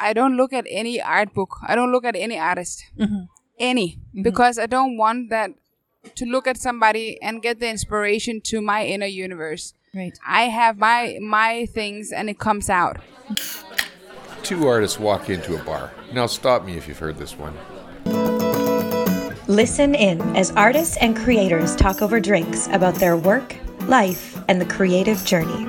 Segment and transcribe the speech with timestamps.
[0.00, 1.58] I don't look at any art book.
[1.66, 3.24] I don't look at any artist, mm-hmm.
[3.58, 4.22] any, mm-hmm.
[4.22, 5.50] because I don't want that
[6.16, 9.74] to look at somebody and get the inspiration to my inner universe.
[9.94, 10.18] Right.
[10.26, 12.96] I have my my things, and it comes out.
[14.42, 15.92] Two artists walk into a bar.
[16.12, 17.54] Now stop me if you've heard this one.
[19.46, 24.64] Listen in as artists and creators talk over drinks about their work, life, and the
[24.64, 25.66] creative journey.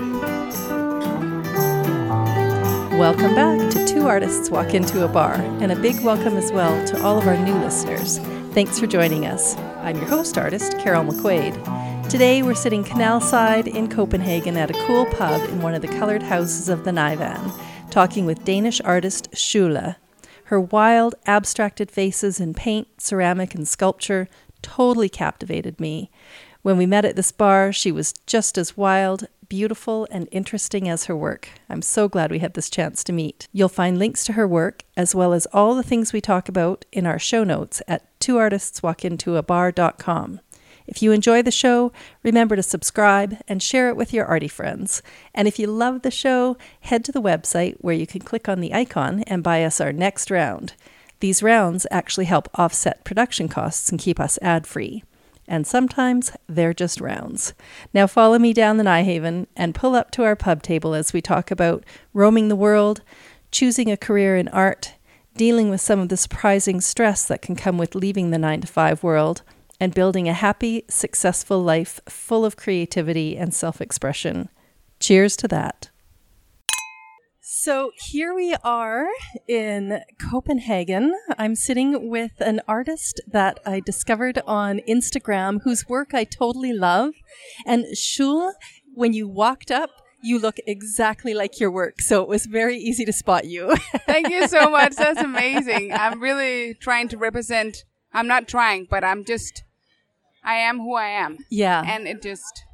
[2.95, 6.87] Welcome back to Two Artists Walk Into a Bar, and a big welcome as well
[6.87, 8.17] to all of our new listeners.
[8.51, 9.55] Thanks for joining us.
[9.83, 12.09] I'm your host artist, Carol McQuaid.
[12.09, 15.87] Today we're sitting canal side in Copenhagen at a cool pub in one of the
[15.87, 17.53] colored houses of the Nyhavn,
[17.91, 19.97] talking with Danish artist Shula.
[20.45, 24.27] Her wild, abstracted faces in paint, ceramic, and sculpture
[24.63, 26.09] totally captivated me.
[26.63, 31.07] When we met at this bar, she was just as wild, beautiful, and interesting as
[31.07, 31.49] her work.
[31.67, 33.49] I'm so glad we had this chance to meet.
[33.51, 36.85] You'll find links to her work, as well as all the things we talk about,
[36.93, 40.39] in our show notes at twoartistswalkintoabar.com.
[40.87, 41.91] If you enjoy the show,
[42.23, 45.01] remember to subscribe and share it with your arty friends.
[45.35, 48.61] And if you love the show, head to the website where you can click on
[48.61, 50.75] the icon and buy us our next round.
[51.19, 55.03] These rounds actually help offset production costs and keep us ad free.
[55.47, 57.53] And sometimes they're just rounds.
[57.93, 61.21] Now follow me down the Nyhavn and pull up to our pub table as we
[61.21, 61.83] talk about
[62.13, 63.01] roaming the world,
[63.51, 64.93] choosing a career in art,
[65.35, 68.67] dealing with some of the surprising stress that can come with leaving the 9 to
[68.67, 69.41] 5 world,
[69.79, 74.47] and building a happy, successful life full of creativity and self expression.
[74.99, 75.89] Cheers to that.
[77.63, 79.05] So here we are
[79.47, 81.13] in Copenhagen.
[81.37, 87.13] I'm sitting with an artist that I discovered on Instagram whose work I totally love.
[87.67, 88.55] And Shul,
[88.95, 89.91] when you walked up,
[90.23, 92.01] you look exactly like your work.
[92.01, 93.75] So it was very easy to spot you.
[94.07, 94.95] Thank you so much.
[94.95, 95.93] That's amazing.
[95.93, 97.85] I'm really trying to represent.
[98.11, 99.63] I'm not trying, but I'm just.
[100.43, 101.37] I am who I am.
[101.51, 101.83] yeah.
[101.85, 102.65] and it just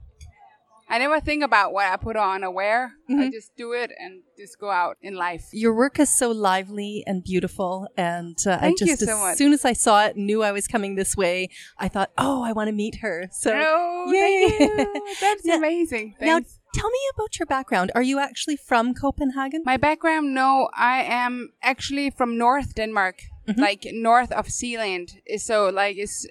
[0.90, 2.94] I never think about what I put on or wear.
[3.09, 3.22] Mm-hmm.
[3.22, 5.44] I just do it and just go out in life.
[5.52, 9.38] Your work is so lively and beautiful, and uh, I just so as much.
[9.38, 11.50] soon as I saw it, knew I was coming this way.
[11.78, 13.28] I thought, oh, I want to meet her.
[13.31, 14.50] So, Oh, yay!
[14.58, 15.02] thank you.
[15.22, 16.16] That's Now- amazing.
[16.22, 16.40] now,
[16.74, 17.92] tell me about your background.
[17.96, 19.64] Are you actually from Copenhagen?
[19.66, 23.62] My background, no, I am actually from North Denmark, Mm-hmm.
[23.62, 25.22] like north of Zealand.
[25.38, 26.28] So like it's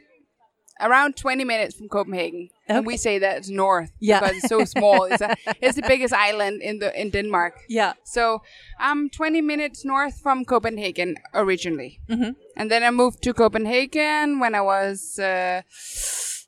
[0.80, 2.48] around 20 minutes from Copenhagen.
[2.68, 4.20] And we say that it's north Yeah.
[4.20, 5.04] because it's so small.
[5.04, 7.54] it's, a, it's the biggest island in the in Denmark.
[7.68, 7.92] yeah.
[8.04, 8.42] So
[8.78, 12.30] I'm 20 minutes north from Copenhagen originally, Mm-hmm.
[12.56, 15.62] and then I moved to Copenhagen when I was, uh,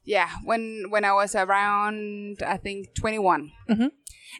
[0.04, 3.50] yeah, when when I was around I think 21.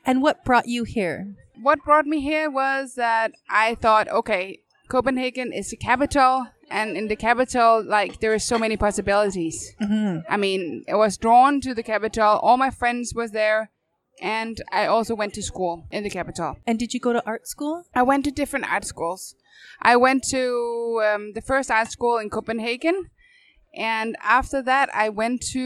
[0.06, 1.34] And what brought you here?
[1.62, 7.08] What brought me here was that I thought, okay, Copenhagen is the capital, and in
[7.08, 9.74] the capital, like there are so many possibilities.
[10.28, 12.38] I mean, I was drawn to the capital.
[12.42, 13.70] All my friends was there,
[14.20, 16.56] and I also went to school in the capital.
[16.66, 17.84] And did you go to art school?
[17.94, 19.34] I went to different art schools.
[19.80, 23.10] I went to um, the first art school in Copenhagen,
[23.78, 25.64] and after that, I went to.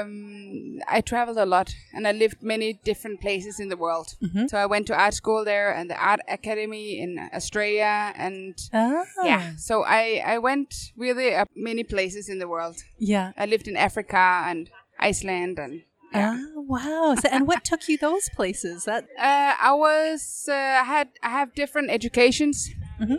[0.00, 4.08] Um, I traveled a lot, and I lived many different places in the world.
[4.48, 9.04] So I went to art school there, and the art academy in Australia, and Ah.
[9.24, 9.42] yeah.
[9.56, 12.76] So I I went really uh, many places in the world.
[12.98, 13.32] Yeah.
[13.36, 15.82] I lived in Africa and Iceland, and
[16.14, 16.36] yeah.
[16.38, 17.14] Ah, wow.
[17.20, 18.84] So, and what took you those places?
[18.84, 22.70] That Uh, I was uh, I had I have different educations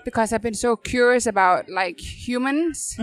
[0.06, 2.96] because I've been so curious about like humans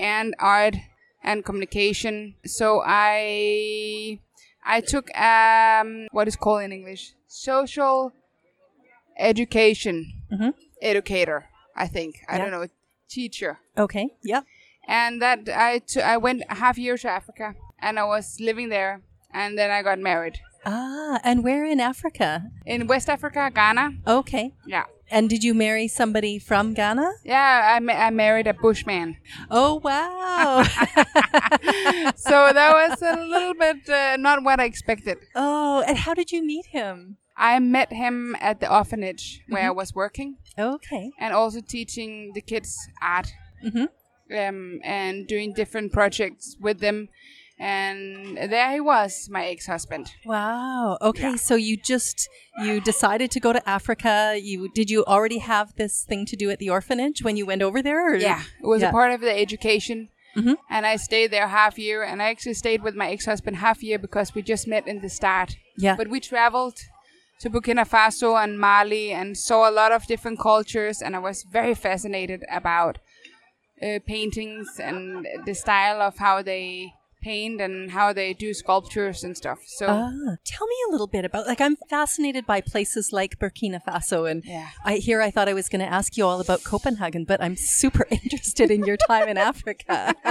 [0.00, 0.74] and art
[1.22, 2.34] and communication.
[2.46, 4.18] So I
[4.64, 8.12] I took um what is called in English social
[9.18, 10.12] education
[10.82, 11.46] educator.
[11.76, 12.42] I think I Yeah.
[12.42, 12.66] don't know
[13.08, 13.58] teacher.
[13.76, 14.06] okay?
[14.22, 14.42] Yeah.
[14.88, 18.68] And that I t- I went a half year to Africa and I was living
[18.70, 22.50] there and then I got married Ah, and where in Africa?
[22.66, 23.86] in West Africa, Ghana.
[24.06, 24.52] Okay.
[24.66, 24.84] Yeah.
[25.12, 27.10] And did you marry somebody from Ghana?
[27.24, 29.16] Yeah, I, ma- I married a bushman.
[29.50, 30.64] Oh, wow.
[32.16, 35.18] So that was a little bit uh, not what I expected.
[35.34, 37.16] oh, and how did you meet him?
[37.36, 41.10] I met him at the orphanage where I was working Okay.
[41.18, 43.32] and also teaching the kids art
[44.36, 47.08] um, and doing different projects with them.
[47.62, 50.10] And there he was, my ex husband.
[50.24, 50.96] Wow.
[51.02, 52.26] Okay, so you just
[52.64, 54.38] you decided to go to Africa.
[54.42, 57.60] You did you already have this thing to do at the orphanage when you went
[57.60, 58.12] over there?
[58.12, 58.16] Or?
[58.16, 58.88] Yeah, it was Yeah.
[58.88, 60.08] a part of the education.
[60.70, 63.82] And I stayed there half year, and I actually stayed with my ex husband half
[63.82, 65.56] year because we just met in the start.
[65.76, 65.96] Yeah.
[65.96, 66.78] But we traveled
[67.40, 71.42] to Burkina Faso and Mali and saw a lot of different cultures, and I was
[71.42, 72.98] very fascinated about
[73.82, 79.36] uh, paintings and the style of how they paint and how they do sculptures and
[79.36, 79.60] stuff.
[79.66, 83.80] So Ah, tell me a little bit about like I'm fascinated by places like Burkina
[83.82, 84.70] Faso and Yeah.
[84.84, 87.56] I here I thought I was going to ask you all about Copenhagen, but I'm
[87.56, 90.14] super interested in your time in Africa.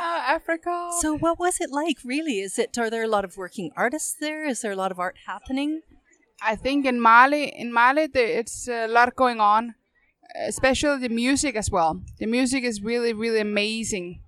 [0.00, 0.90] oh, Africa.
[1.00, 2.40] so what was it like really?
[2.40, 4.44] Is it are there a lot of working artists there?
[4.46, 5.82] Is there a lot of art happening?
[6.40, 9.74] I think in Mali, in Mali, there, it's a lot going on,
[10.46, 12.00] especially the music as well.
[12.18, 14.20] The music is really, really amazing.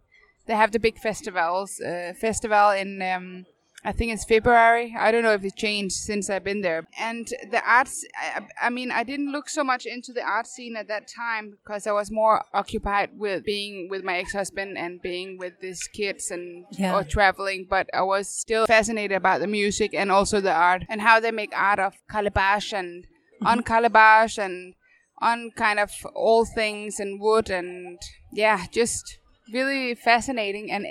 [0.50, 1.80] They have the big festivals.
[1.80, 3.46] Uh, festival in, um,
[3.84, 4.86] I think it's February.
[4.98, 6.88] I don't know if it changed since I've been there.
[6.98, 7.24] And
[7.54, 10.88] the arts, I, I mean, I didn't look so much into the art scene at
[10.88, 15.54] that time because I was more occupied with being with my ex-husband and being with
[15.60, 16.96] these kids and Yeah.
[16.96, 17.68] or traveling.
[17.70, 21.30] But I was still fascinated about the music and also the art and how they
[21.30, 23.06] make art of calabash and
[23.50, 24.74] on calabash and
[25.22, 27.98] on kind of old things and wood and
[28.32, 29.19] yeah, just
[29.52, 30.86] really fascinating and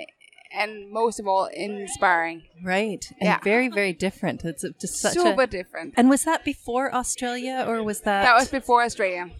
[0.52, 2.42] and most of all inspiring.
[2.64, 3.04] Right.
[3.20, 3.38] And Yeah.
[3.42, 4.44] very very different.
[4.44, 5.94] It's just such Super a different.
[5.96, 9.30] And was that before Australia or was that That was before Australia.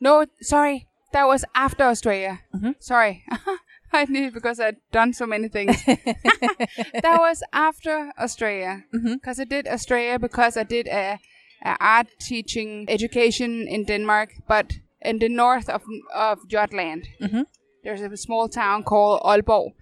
[0.00, 2.40] No, sorry, that was after Australia.
[2.54, 2.72] Mm-hmm.
[2.80, 3.24] Sorry.
[3.92, 5.84] I knew because I'd done so many things.
[5.86, 9.14] that was after Australia mm-hmm.
[9.14, 11.18] because I did Australia because I did a,
[11.64, 14.72] a art teaching education in Denmark, but
[15.02, 15.82] in the north of
[16.14, 17.08] of Jutland.
[17.20, 17.42] Mm-hmm.
[17.82, 19.72] There's a small town called Aalborg,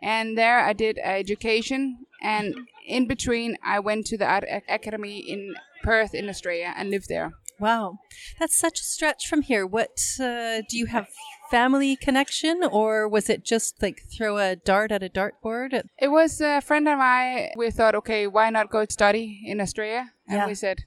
[0.00, 2.06] and there I did education.
[2.22, 2.54] And
[2.86, 7.32] in between, I went to the art academy in Perth, in Australia, and lived there.
[7.58, 7.98] Wow.
[8.38, 9.66] That's such a stretch from here.
[9.66, 11.06] What uh, do you have
[11.50, 15.82] family connection or was it just like throw a dart at a dartboard?
[16.00, 17.52] It was a friend and I.
[17.56, 20.12] We thought, okay, why not go study in Australia?
[20.26, 20.46] And Yeah.
[20.46, 20.78] we said,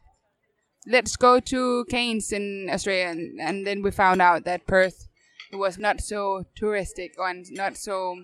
[0.87, 3.07] let's go to Cairns in Australia.
[3.07, 5.04] And, and then we found out that Perth
[5.55, 8.15] was not so touristic and not so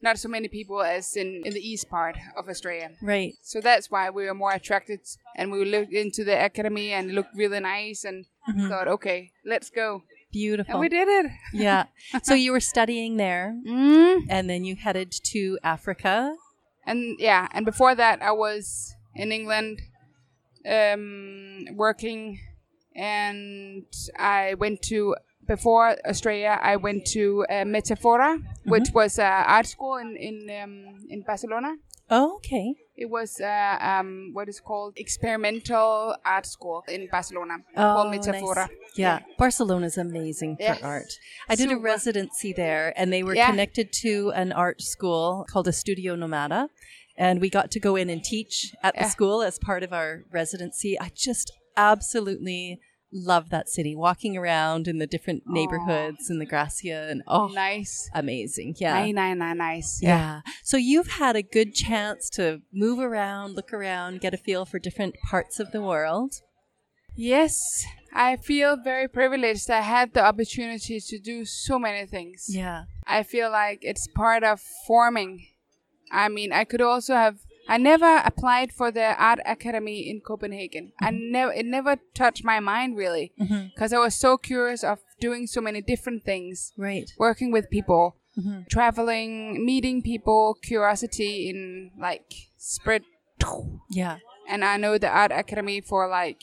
[0.00, 2.90] not so many people as in, in the east part of Australia.
[3.02, 3.34] Right.
[3.42, 5.00] So that's why we were more attracted,
[5.36, 8.24] and we looked into the academy and looked really nice, and
[8.68, 10.74] thought, okay, let's go, Beautiful.
[10.74, 11.26] and we did it.
[11.52, 11.86] yeah.
[12.22, 14.26] So you were studying there Mm.
[14.30, 16.36] and then you headed to Africa.
[16.86, 19.80] And yeah, and before that, I was in England,
[20.64, 22.38] um, working,
[22.94, 23.84] and
[24.18, 25.16] I went to
[25.48, 26.58] before Australia.
[26.72, 28.30] I went to uh, Metafora,
[28.66, 29.24] which was uh,
[29.56, 30.74] art school in in um,
[31.08, 31.70] in Barcelona.
[32.10, 32.74] Oh, okay.
[32.96, 38.26] It was uh, um, what is called experimental art school in Barcelona Oh, called nice.
[38.26, 38.66] Metafora.
[38.96, 39.18] Yeah.
[39.38, 41.12] Barcelona's amazing for art.
[41.50, 43.50] I did a residency there and they were Yeah.
[43.50, 46.68] connected to an art school called a Studio Nomada.
[47.26, 50.10] And we got to go in and teach at the school as part of our
[50.32, 50.98] residency.
[50.98, 52.80] I just absolutely
[53.12, 58.10] love that city, walking around in the different neighborhoods in the Gracia and oh, Nice.
[58.14, 58.74] amazing.
[58.78, 58.94] Yeah.
[58.94, 59.98] Nice, nice, nice, nice.
[60.02, 60.40] Yeah.
[60.62, 64.78] So you've had a good chance to move around, look around, get a feel for
[64.78, 66.34] different parts of the world.
[67.14, 67.84] Yes,
[68.14, 69.68] I feel very privileged.
[69.70, 72.46] I had the opportunity to do so many things.
[72.48, 72.84] Yeah.
[73.06, 75.46] I feel like it's part of forming.
[76.12, 77.38] I mean, I could also have.
[77.68, 80.92] I never applied for the art academy in Copenhagen.
[81.00, 81.52] I never.
[81.52, 83.66] It never touched my mind really, mm-hmm.
[83.74, 87.10] because I was so curious of doing so many different things, Right.
[87.18, 88.62] working with people, mm-hmm.
[88.70, 93.02] traveling, meeting people, curiosity in like spread.
[93.90, 94.18] Yeah.
[94.48, 96.42] And I know the art academy for like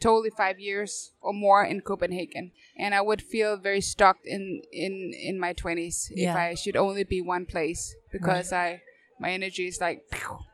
[0.00, 5.12] totally five years or more in Copenhagen, and I would feel very stuck in in
[5.14, 6.30] in my twenties Yeah.
[6.30, 8.82] if I should only be one place because I
[9.20, 10.02] my energy is like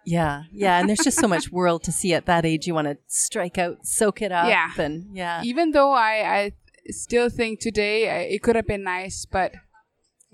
[0.05, 2.67] Yeah, yeah, and there's just so much world to see at that age.
[2.67, 4.71] You want to strike out, soak it up, Yeah.
[4.85, 6.53] and yeah, even though I I
[6.91, 9.53] still think today it could have been nice, but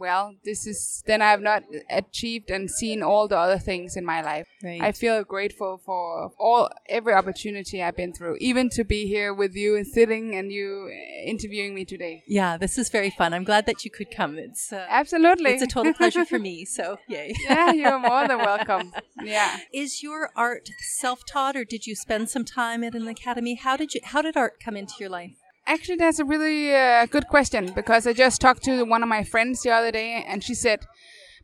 [0.07, 1.63] well, this is then I have not
[2.03, 4.47] achieved and seen all the other things in my life.
[4.69, 4.81] Right.
[4.89, 6.63] I feel grateful for all
[6.99, 10.69] every opportunity I've been through, even to be here with you and sitting and you
[11.35, 12.15] interviewing me today.
[12.39, 12.53] yeah.
[12.65, 13.29] This is very fun.
[13.37, 14.33] I'm glad that you could come.
[14.49, 16.57] It's uh, Absolutely, it's a total pleasure for me.
[16.65, 17.33] So yay.
[17.49, 18.93] yeah, you're more than welcome.
[19.35, 19.51] Yeah.
[19.83, 20.67] Is your art
[21.01, 23.55] self-taught, or did you spend some time at an academy?
[23.67, 24.01] How did you?
[24.13, 25.37] How did art come into your life?
[25.67, 29.23] Actually, that's a really uh, good question because I just talked to one of my
[29.23, 30.81] friends the other day, and she said,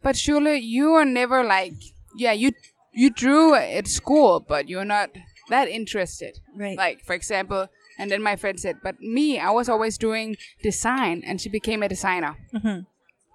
[0.02, 1.74] "But surely you are never like,
[2.16, 2.52] yeah, you
[2.92, 5.10] you drew at school, but you're not
[5.50, 6.76] that interested, Right.
[6.76, 11.22] Like, for example." And then my friend said, "But me, I was always doing design,"
[11.24, 12.36] and she became a designer,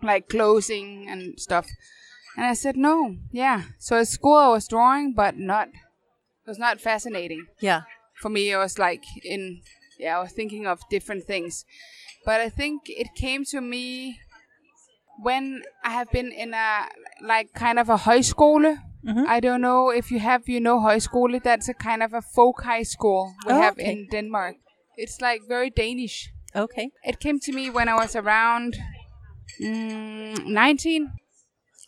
[0.01, 1.65] like clothing and stuff.
[2.35, 5.67] And I said, "No, yeah." So at school, I was drawing, but not.
[5.69, 7.47] It was not fascinating.
[7.61, 7.81] Yeah,
[8.21, 9.61] for me, it was like in
[9.99, 11.65] yeah, I was thinking of different things,
[12.25, 14.19] but I think it came to me
[15.21, 16.87] when I have been in a
[17.21, 18.77] like kind of a højskole.
[19.27, 21.41] I don't know if you have you know højskole.
[21.43, 23.91] That's a kind of a folk high school we Oh, have okay.
[23.91, 24.55] in Denmark.
[24.97, 26.29] It's like very Danish.
[26.55, 26.89] Okay.
[27.03, 28.77] It came to me when I was around
[29.61, 31.11] mm, 19.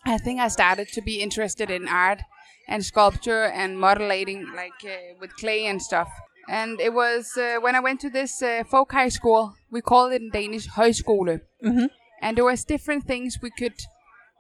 [0.06, 2.22] I think I started to be interested in art
[2.68, 6.10] and sculpture and modeling, like uh, with clay and stuff.
[6.48, 9.54] And it was uh, when I went to this uh, folk high school.
[9.72, 11.40] We call it in Danish højskole.
[11.64, 11.90] Mhm.
[12.22, 13.74] And there was different things we could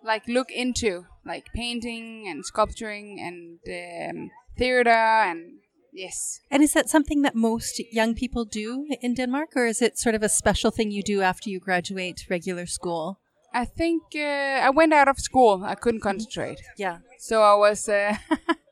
[0.04, 4.90] like look into, like painting and sculpturing and um, theater
[5.30, 5.60] and
[5.94, 9.98] yes, And is that something that most young people do in Denmark, or is it
[9.98, 13.18] sort of a special thing you do after you graduate regular school?
[13.54, 15.64] I think uh, I went out of school.
[15.64, 16.60] I couldn't concentrate.
[16.78, 16.98] Yeah.
[17.20, 18.18] so I was uh,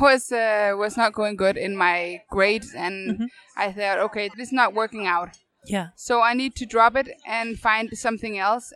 [0.00, 4.52] was uh, was not going good in my grades, and I thought, okay, this is
[4.52, 5.30] not working out.
[5.66, 5.88] Yeah.
[5.96, 8.72] So I need to drop it and find something else.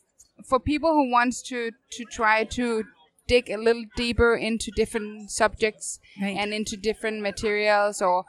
[0.49, 2.85] For people who wants to to try to
[3.29, 6.37] dig a little deeper into different subjects Right.
[6.37, 8.25] and into different materials, or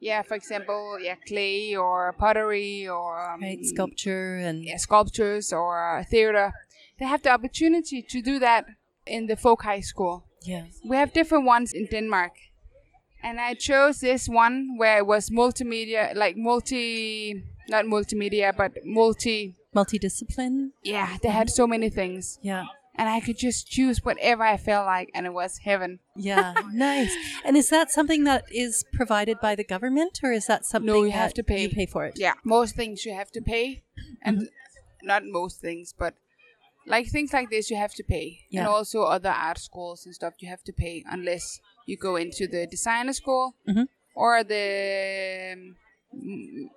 [0.00, 3.64] yeah, for example, yeah, clay or pottery or um, Right.
[3.64, 6.52] Sculpture and yeah, sculptures or uh, theater,
[6.98, 8.64] they have the opportunity to do that
[9.06, 10.24] in the folk high school.
[10.42, 10.64] Yeah.
[10.88, 12.32] We have different ones in Denmark.
[13.22, 19.56] And I chose this one where it was multimedia, like multi, not multimedia, but multi.
[19.76, 20.70] Multidiscipline.
[20.82, 22.38] Yeah, they had so many things.
[22.42, 22.64] Yeah.
[22.96, 25.98] And I could just choose whatever I felt like, and it was heaven.
[26.16, 26.54] Yeah.
[26.72, 27.14] nice.
[27.44, 31.04] And is that something that is provided by the government, or is that something No,
[31.04, 31.62] you have to pay.
[31.62, 32.14] You pay for it.
[32.18, 33.82] Yeah, most things you have to pay,
[34.24, 35.06] and Mm-hmm.
[35.06, 36.14] not most things, but
[36.86, 38.60] like things like this you have to pay, Yeah.
[38.60, 42.46] and also other art schools and stuff you have to pay unless you go into
[42.46, 43.86] the designer school Mhm.
[44.14, 46.70] or the um,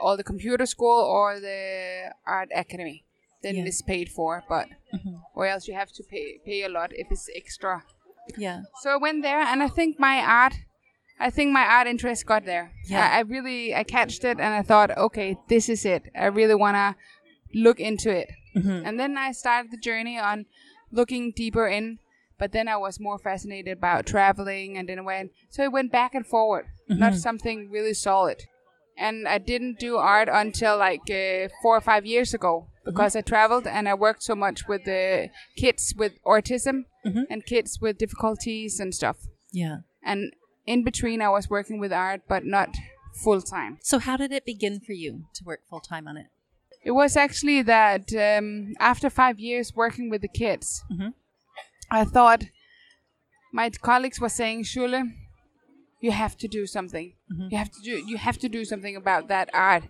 [0.00, 3.04] or the computer school or the art academy.
[3.42, 3.64] Then Yeah.
[3.66, 5.16] it's paid for, but Mm-hmm.
[5.34, 7.84] or else you have to pay pay a lot if it's extra.
[8.36, 8.62] Yeah.
[8.82, 10.54] So I went there, and I think my art,
[11.18, 12.72] I think my art interest got there.
[12.88, 13.06] Yeah.
[13.06, 16.02] I, I really, I catched it, and I thought, okay, this is it.
[16.14, 16.96] I really wanna
[17.54, 18.28] look into it.
[18.54, 18.86] Mm-hmm.
[18.86, 20.46] And then I started the journey on
[20.90, 21.98] looking deeper in.
[22.38, 25.32] But then I was more fascinated about traveling, and then I went.
[25.50, 28.44] So it went back and forward, not something really solid.
[28.96, 33.20] And I didn't do art until like uh, four or five years ago because I
[33.20, 38.80] traveled and I worked so much with the kids with autism and kids with difficulties
[38.80, 39.18] and stuff.
[39.52, 39.78] Yeah.
[40.02, 40.32] And
[40.66, 42.70] in between, I was working with art, but not
[43.22, 43.78] full time.
[43.82, 46.26] So how did it begin for you to work full time on it?
[46.82, 51.12] It was actually that um, after five years working with the kids, Mhm.
[51.90, 52.44] I thought
[53.52, 55.12] my colleagues were saying, "Shule,
[56.00, 57.12] you have to do something.
[57.50, 57.94] You have to do.
[58.10, 59.84] You have to do something about that art.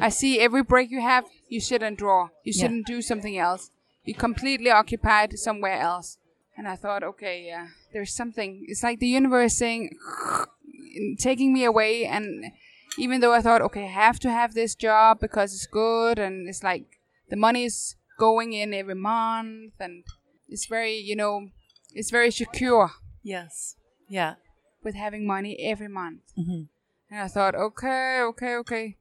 [0.00, 2.28] I see every break you have, you and draw.
[2.44, 2.60] You Yeah.
[2.60, 3.70] shouldn't do something else.
[4.04, 6.18] You're completely occupied somewhere else."
[6.56, 8.64] And I thought, okay, yeah, there's something.
[8.68, 9.96] It's like the universe saying,
[11.18, 12.52] taking me away and
[12.98, 16.48] even though I thought, okay, I have to have this job because it's good and
[16.48, 20.04] it's like the money is going in every month and
[20.48, 21.48] it's very, you know,
[21.92, 22.90] it's very secure
[23.22, 23.76] Yes.
[24.08, 24.34] Yeah.
[24.82, 26.20] with having money every month.
[26.38, 26.68] Mhm.
[27.10, 28.96] And I thought, okay, okay, okay.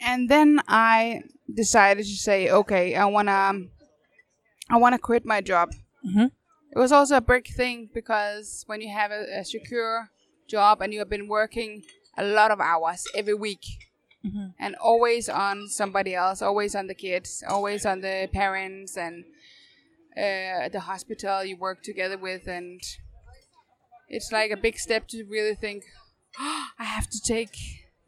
[0.00, 3.52] And then I decided to say, okay, I wanna,
[4.70, 5.70] I wanna quit my job.
[6.04, 6.30] Mhm.
[6.74, 10.10] It was also a big thing because when you have a, a secure
[10.48, 11.82] job and you have been working
[12.16, 13.64] a lot of hours every week
[14.24, 14.54] Mhm.
[14.58, 19.24] and always on somebody else, always on the kids, always on the parents and
[20.16, 22.80] uh, the hospital you work together with, and
[24.08, 25.84] it's like a big step to really think,
[26.38, 27.56] I have to take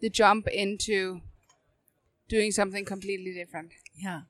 [0.00, 1.22] the jump into
[2.28, 3.70] doing something completely different.
[3.96, 4.22] Yeah.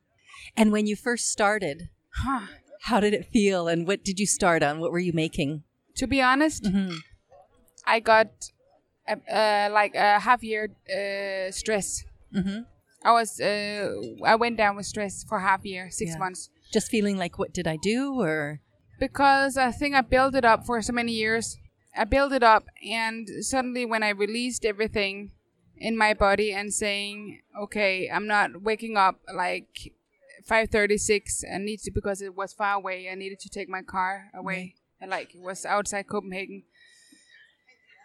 [0.57, 2.47] And when you first started, Huh.
[2.83, 4.79] how did it feel and what did you start on?
[4.79, 5.65] What were you making?
[5.97, 6.99] To be honest, Mhm.
[7.87, 8.51] I got
[9.09, 12.05] uh, like a half year uh, stress.
[12.35, 12.67] Mhm.
[13.05, 13.93] I was uh,
[14.25, 16.19] I went down with stress for half year, six Yeah.
[16.19, 16.51] months.
[16.73, 18.61] Just feeling like what did I do or
[18.99, 21.59] because I think I built it up for so many years.
[21.97, 25.31] I built it up, and suddenly when I released everything
[25.77, 29.93] in my body and saying, "Okay, I'm not waking up like
[30.45, 31.45] 5:36.
[31.53, 33.09] I need to because it was far away.
[33.11, 34.75] I needed to take my car away.
[35.01, 36.63] And like it was outside Copenhagen,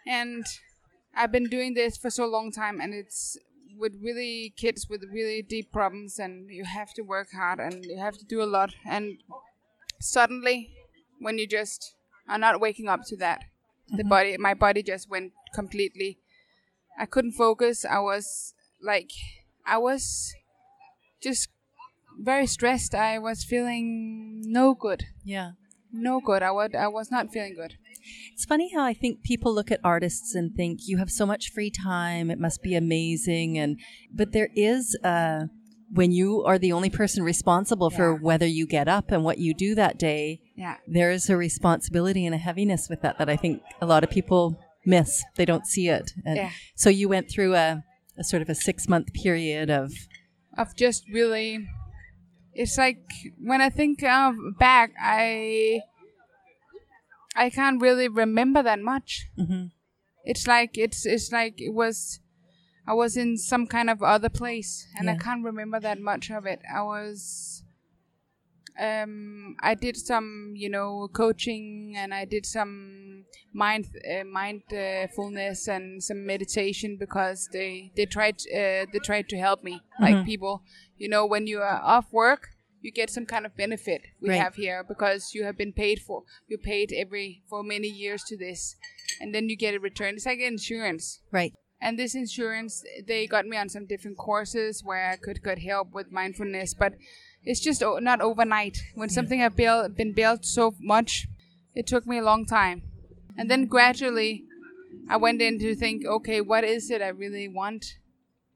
[0.06, 0.44] and
[1.14, 3.36] I've been doing this for so long time, and it's
[3.76, 7.98] with really kids with really deep problems, and you have to work hard and you
[7.98, 9.18] have to do a lot, and
[10.00, 10.70] suddenly
[11.18, 11.94] when you just
[12.28, 13.44] are not waking up to that
[13.90, 14.08] the mm-hmm.
[14.08, 16.18] body my body just went completely
[17.00, 17.86] I couldn't focus.
[17.86, 18.52] I was
[18.82, 19.10] like,
[19.64, 20.34] I was
[21.22, 21.48] just
[22.18, 22.94] very stressed.
[22.94, 25.52] I was feeling no good, Yeah.
[25.90, 26.42] no good.
[26.42, 27.78] I would, I was not feeling good.
[28.32, 31.50] It's funny how I think people look at artists and think you have so much
[31.52, 33.78] free time, it must be amazing and
[34.12, 35.46] but there is uh
[35.92, 39.52] when you are the only person responsible for whether you get up and what you
[39.52, 43.36] do that day, Yeah, there is a responsibility and a heaviness with that that I
[43.36, 45.24] think a lot of people miss.
[45.34, 46.12] They don't see it.
[46.24, 46.50] And Yeah.
[46.76, 47.82] so you went through a,
[48.16, 49.92] a sort of a 6-month period of
[50.56, 51.66] of just really.
[52.52, 53.02] It's like
[53.42, 55.80] when I think of back, I
[57.36, 59.28] I can't really remember that much.
[59.38, 59.70] Mhm.
[60.24, 62.20] It's like it's it's like it was.
[62.86, 66.44] I was in some kind of other place, and I can't remember that much of
[66.46, 66.60] it.
[66.74, 67.62] I was.
[68.78, 76.02] Um, I did some, you know, coaching, and I did some mind uh, mindfulness and
[76.02, 79.82] some meditation because they they tried uh, they tried to help me.
[80.00, 80.62] Like people,
[80.96, 82.48] you know, when you are off work,
[82.82, 84.40] you get some kind of benefit we Right.
[84.40, 86.24] have here because you have been paid for.
[86.48, 88.76] You paid every for many years to this,
[89.20, 90.14] and then you get a return.
[90.14, 91.20] It's like insurance.
[91.30, 91.52] right.
[91.82, 95.92] And this insurance, they got me on some different courses where I could get help
[95.94, 96.92] with mindfulness, but
[97.42, 98.76] it's just o- not overnight.
[98.94, 101.26] When something have built, been built so much,
[101.74, 102.82] it took me a long time.
[103.38, 104.44] And then gradually,
[105.08, 107.96] I went in to think, okay, what is it I really want?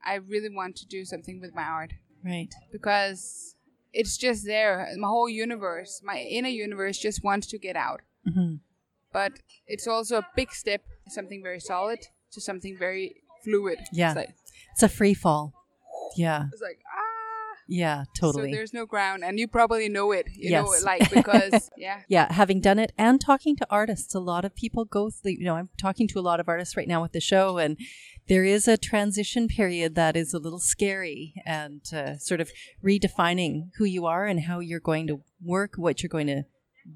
[0.04, 2.52] I really want to do something with my art Right.
[2.71, 3.54] because
[3.95, 4.89] it's just there.
[4.99, 8.01] My whole universe, my inner universe, just wants to get out.
[8.29, 8.61] Mhm.
[9.13, 9.33] But
[9.67, 12.01] it's also a big step, something very solid
[12.33, 13.79] to something very fluid.
[13.93, 14.09] Yeah.
[14.11, 14.35] It's like,
[14.73, 15.53] It's a free fall.
[16.17, 16.47] Yeah.
[16.53, 17.04] it's like ah.
[17.66, 18.50] Yeah, totally.
[18.52, 20.26] So there's no ground, and you probably know it.
[20.35, 20.83] You know Yes.
[20.83, 24.54] it, like because yeah, yeah, having done it and talking to artists, a lot of
[24.54, 27.12] people go through, you know, I'm talking to a lot of artists right now with
[27.12, 27.78] the show, and
[28.28, 32.50] there is a transition period that is a little scary and uh, sort of
[32.85, 36.44] redefining who you are and how you're going to work, what you're going to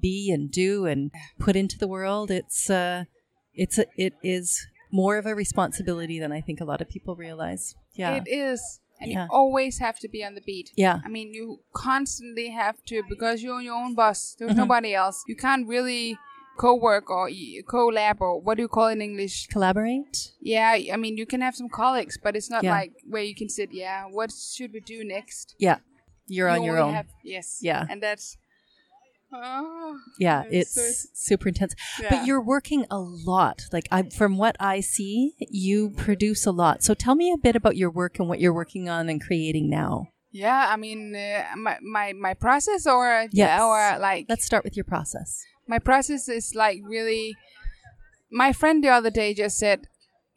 [0.01, 2.31] be and do and put into the world.
[2.31, 3.05] It's, uh,
[3.53, 7.15] it's, a, it is more of a responsibility than I think a lot of people
[7.15, 7.75] realize.
[7.93, 8.15] Yeah.
[8.15, 9.23] it is, and Yeah.
[9.25, 10.71] you always have to be on the beat.
[10.75, 10.99] yeah.
[11.05, 14.35] I mean, you constantly have to because you're on your own boss.
[14.37, 14.59] There's Mm-hmm.
[14.59, 15.23] nobody else.
[15.27, 16.17] You can't really
[16.57, 17.29] co-work or
[17.73, 19.47] collab or what do you call it in English?
[19.47, 20.31] Collaborate.
[20.41, 22.71] Yeah, I mean, you can have some colleagues, but it's not Yeah.
[22.79, 23.69] like where you can sit.
[23.71, 25.55] Yeah, what should we do next?
[25.57, 25.77] Yeah.
[26.27, 26.93] You're on your own.
[26.93, 27.59] have- yes.
[27.61, 27.85] Yeah.
[27.89, 28.37] and that's.
[29.31, 31.75] Oh, Yeah, It's so- super intense.
[32.01, 32.07] Yeah.
[32.09, 33.63] But you're working a lot.
[33.71, 36.83] Like I from what I see, you produce a lot.
[36.83, 39.69] So tell me a bit about your work and what you're working on and creating
[39.69, 40.07] now.
[40.31, 43.33] Yeah, I mean, uh, my, my my process, or Yes.
[43.33, 45.43] yeah, or like Let's start with your process.
[45.67, 47.35] my process is like really.
[48.31, 49.87] My friend the other day just said,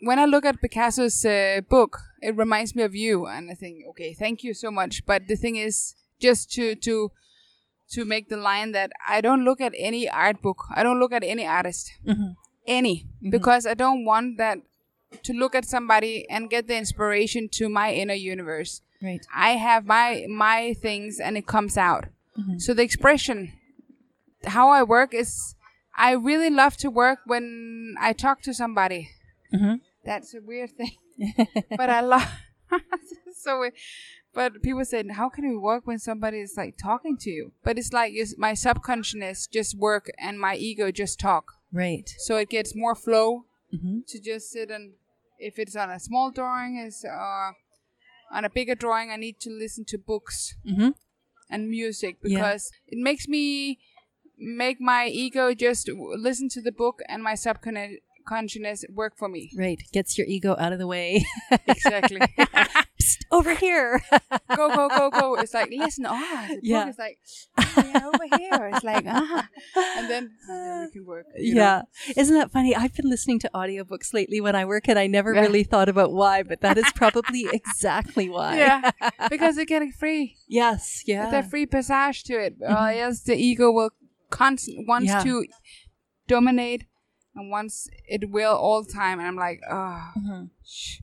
[0.00, 3.84] when I look at Picasso's uh, book, it reminds me of you, and I think,
[3.90, 5.04] okay, thank you so much.
[5.04, 7.10] But the thing is, just to to
[7.92, 11.12] to make the line that I don't look at any art book, I don't look
[11.12, 12.32] at any artist, mm-hmm.
[12.66, 13.30] any, mm-hmm.
[13.30, 14.58] because I don't want that
[15.22, 18.80] to look at somebody and get the inspiration to my inner universe.
[19.02, 19.20] Right.
[19.34, 22.06] I have my my things and it comes out.
[22.38, 22.58] Mm-hmm.
[22.58, 23.52] So the expression,
[24.44, 25.54] how I work is,
[25.96, 29.10] I really love to work when I talk to somebody.
[30.04, 30.96] That's a weird thing,
[31.76, 32.28] but I love.
[33.36, 33.74] so, weird.
[34.34, 37.52] But people say, how can you work when somebody is like talking to you?
[37.64, 41.52] But it's like it's, my subconsciousness just work and my ego just talk.
[41.72, 42.08] Right.
[42.18, 43.44] So it gets more flow
[44.08, 44.92] to just sit and
[45.38, 47.52] if it's on a small drawing is uh,
[48.30, 50.94] on a bigger drawing I need to listen to books Mhm.
[51.48, 52.36] and music Yeah.
[52.36, 53.78] because it makes me
[54.38, 57.34] make my ego just w- listen to the book and my
[58.22, 59.50] subconsciousness work for me.
[59.56, 59.82] Right.
[59.92, 61.24] Gets your ego out of the way.
[61.66, 62.20] Exactly.
[63.00, 64.00] Psst, over here.
[64.56, 65.34] go go go go.
[65.36, 66.06] It's like listen.
[66.08, 66.88] Oh, the Yeah.
[66.88, 67.18] is like
[67.58, 68.70] oh, yeah over here.
[68.72, 69.48] It's like ah,
[69.96, 71.26] and then, then we can work.
[71.36, 71.60] you know?
[71.60, 71.82] yeah.
[72.16, 72.74] Isn't that funny?
[72.76, 75.40] I've been listening to audiobooks lately when I work and I never Yeah.
[75.42, 78.56] really thought about why, but that is probably exactly why.
[78.58, 78.90] Yeah,
[79.28, 80.36] because they're getting free.
[80.48, 81.02] Yes.
[81.06, 81.30] Yeah.
[81.30, 82.54] the free passage to it.
[82.66, 83.90] Uh, yes, the ego will
[84.30, 85.22] constant wants Yeah.
[85.24, 85.44] to
[86.28, 86.84] dominate,
[87.34, 89.18] and once it will all the time.
[89.18, 90.98] And I'm like, oh, shh.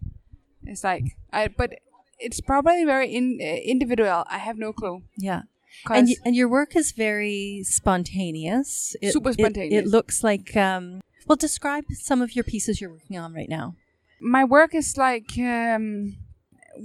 [0.63, 1.47] it's like I.
[1.47, 1.75] But
[2.19, 4.25] it's probably very in, uh, individual.
[4.29, 5.03] I have no clue.
[5.17, 5.43] yeah
[5.89, 8.95] and, y- and your work is very spontaneous.
[9.01, 9.85] It, Super spontaneous.
[9.85, 10.55] It, looks like.
[10.55, 13.75] Um, well, describe some of your pieces you're working on right now.
[14.19, 16.17] my work is like um,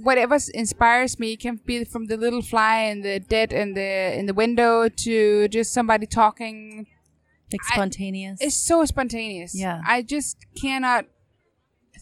[0.03, 1.33] whatever inspires me.
[1.33, 4.87] It can be from the little fly in the dead in the in the window
[4.89, 6.87] to just somebody talking
[7.51, 8.39] Like I- spontaneous.
[8.41, 9.53] It's so spontaneous.
[9.57, 9.81] Yeah.
[9.87, 11.05] I just cannot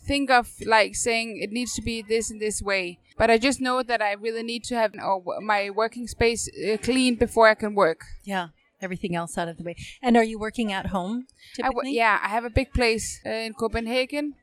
[0.08, 3.00] think of like saying it needs to be this and this way.
[3.18, 6.78] But I just know that I really need to have oh, my working space uh,
[6.78, 8.02] clean before I can work.
[8.24, 8.48] Yeah.
[8.82, 9.76] Everything else out of the way.
[10.02, 11.28] And are you working at home
[11.62, 14.34] I w- yeah, I have a big place uh, in Copenhagen.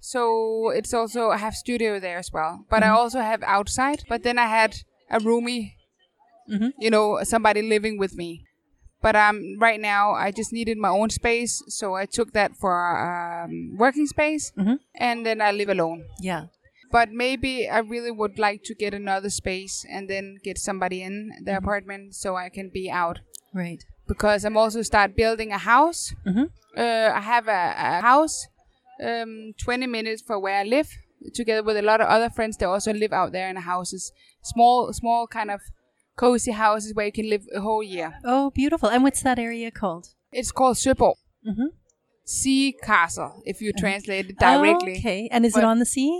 [0.00, 4.04] So it's also I have studio there as well, but I also have outside.
[4.08, 4.76] But then I had
[5.10, 5.72] a roomie,
[6.48, 6.72] Mhm.
[6.78, 8.44] you know, somebody living with me.
[9.02, 12.74] But um, right now I just needed my own space, so I took that for
[13.06, 14.78] um, working space, Mhm.
[14.94, 16.04] and then I live alone.
[16.20, 16.46] Yeah.
[16.92, 21.30] But maybe I really would like to get another space and then get somebody in
[21.44, 23.20] the apartment so I can be out
[23.54, 23.82] Right.
[24.08, 26.12] because I'm also start building a house.
[26.26, 26.50] Mhm.
[26.76, 28.48] Uh, I have a, a house,
[29.02, 30.88] um, 20 minutes from where I live,
[31.34, 34.12] together with a lot of other friends that also live out there in the houses.
[34.42, 35.60] Small, small kind of
[36.20, 38.10] cozy houses where you can live a whole year.
[38.24, 38.88] Oh, beautiful.
[38.94, 40.04] And what's that area called?
[40.38, 41.16] It's called Søborg
[41.50, 41.68] Mhm.
[42.24, 44.94] Sea Castle, if you translate it directly.
[44.96, 45.28] Oh, okay.
[45.32, 46.12] And is it on the sea?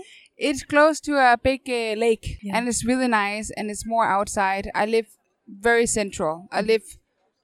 [0.49, 2.57] It's close to a big uh, lake, Yeah.
[2.57, 4.65] and it's really nice, and it's more outside.
[4.75, 5.09] I live
[5.47, 6.35] very central.
[6.51, 6.83] I live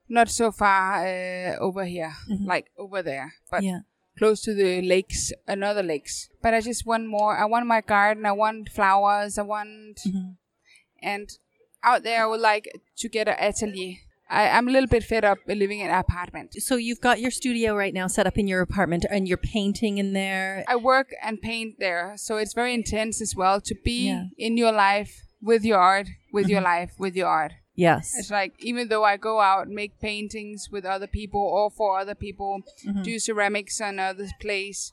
[0.09, 2.13] not so far uh, over here,
[2.53, 3.81] like over there, but yeah.
[4.19, 6.29] close to the lakes, another lakes.
[6.43, 7.33] But I just want more.
[7.37, 8.25] I want my garden.
[8.27, 9.37] I want flowers.
[9.39, 10.01] I want,
[11.03, 11.29] and
[11.83, 13.97] out there, I would like to get an atelier.
[14.29, 16.55] I, I'm a little bit fed up living in an apartment.
[16.55, 19.99] So you've got your studio right now set up in your apartment and you're painting
[19.99, 20.65] in there.
[20.67, 24.25] I work and paint there, so it's very intense as well to be Yeah.
[24.37, 26.65] in your life with your art, with your mm-hmm.
[26.65, 27.53] life, with your art.
[27.77, 28.15] Yes.
[28.19, 32.15] It's like even though I go out make paintings with other people or for other
[32.15, 33.03] people, mm-hmm.
[33.03, 34.93] do ceramics on other place,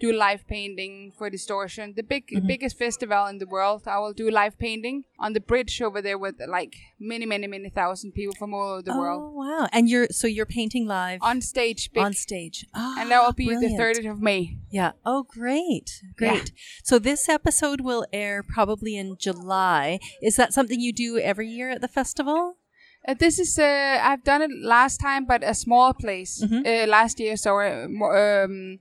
[0.00, 1.92] do live painting for distortion.
[1.94, 5.80] The big biggest festival in the world, I will do live painting on the bridge
[5.82, 9.30] over there with like many, many, many thousand people from all over the world Oh,
[9.42, 9.68] wow.
[9.72, 12.66] And you're so you're painting live on stage, big, on stage.
[12.74, 13.72] Ah, and that will be brilliant.
[13.72, 14.56] the thirtieth of May.
[14.70, 14.92] Yeah.
[15.04, 15.88] Oh, great.
[16.02, 16.12] Yeah.
[16.16, 16.52] Great.
[16.82, 19.98] So this episode will air probably in July.
[20.22, 22.56] Is that something you do every year at the festival?
[23.08, 26.42] Uh, this is uh, I've done it last time, but a small place.
[26.42, 27.50] Uh, last year, So
[27.90, 28.78] More, um,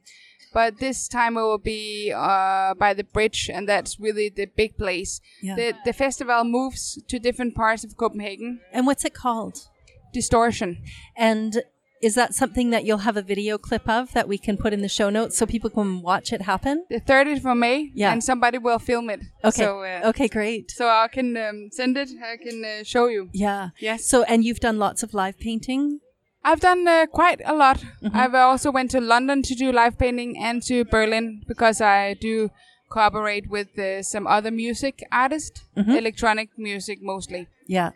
[0.54, 4.78] but this time it will be uh, by the bridge, and that's really the big
[4.78, 5.22] place.
[5.42, 5.56] Yeah.
[5.56, 8.60] The the festival moves to different parts of Copenhagen.
[8.72, 9.68] And what's it called?
[10.14, 10.84] Distortion.
[11.16, 11.62] And
[12.02, 14.82] is that something that you'll have a video clip of that we can put in
[14.82, 16.86] the show notes so people can watch it happen?
[16.90, 17.92] The 30th of May.
[17.94, 18.12] Yeah.
[18.12, 19.22] And somebody will film it.
[19.44, 19.64] Okay.
[19.64, 20.72] So, uh, okay, great.
[20.72, 22.10] So I can um, send it.
[22.24, 23.30] I can uh, show you.
[23.34, 23.70] Yeah.
[23.80, 24.06] Yes.
[24.06, 26.00] So and you've done lots of live painting?
[26.43, 27.78] I've done uh, quite a lot.
[28.02, 28.15] Mm-hmm.
[28.15, 32.49] I've also went to London to do live painting and to Berlin because I do
[32.89, 35.91] collaborate with uh, some other music artists, Mm-hmm.
[35.91, 37.47] electronic music mostly.
[37.67, 37.91] Yeah.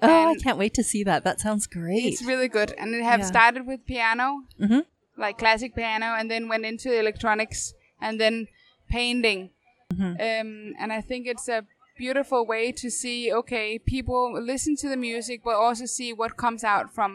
[0.00, 1.22] Oh, I can't wait to see that.
[1.22, 2.04] That sounds great.
[2.04, 3.26] It's really good, and it have Yeah.
[3.26, 4.84] started with piano, Mhm.
[5.16, 8.48] like classic piano, and then went into electronics, and then
[8.90, 9.50] painting.
[9.94, 10.12] Mm-hmm.
[10.20, 11.64] Um, and I think it's a
[12.06, 13.32] beautiful way to see.
[13.40, 14.20] Okay, people
[14.52, 17.12] listen to the music, but also see what comes out from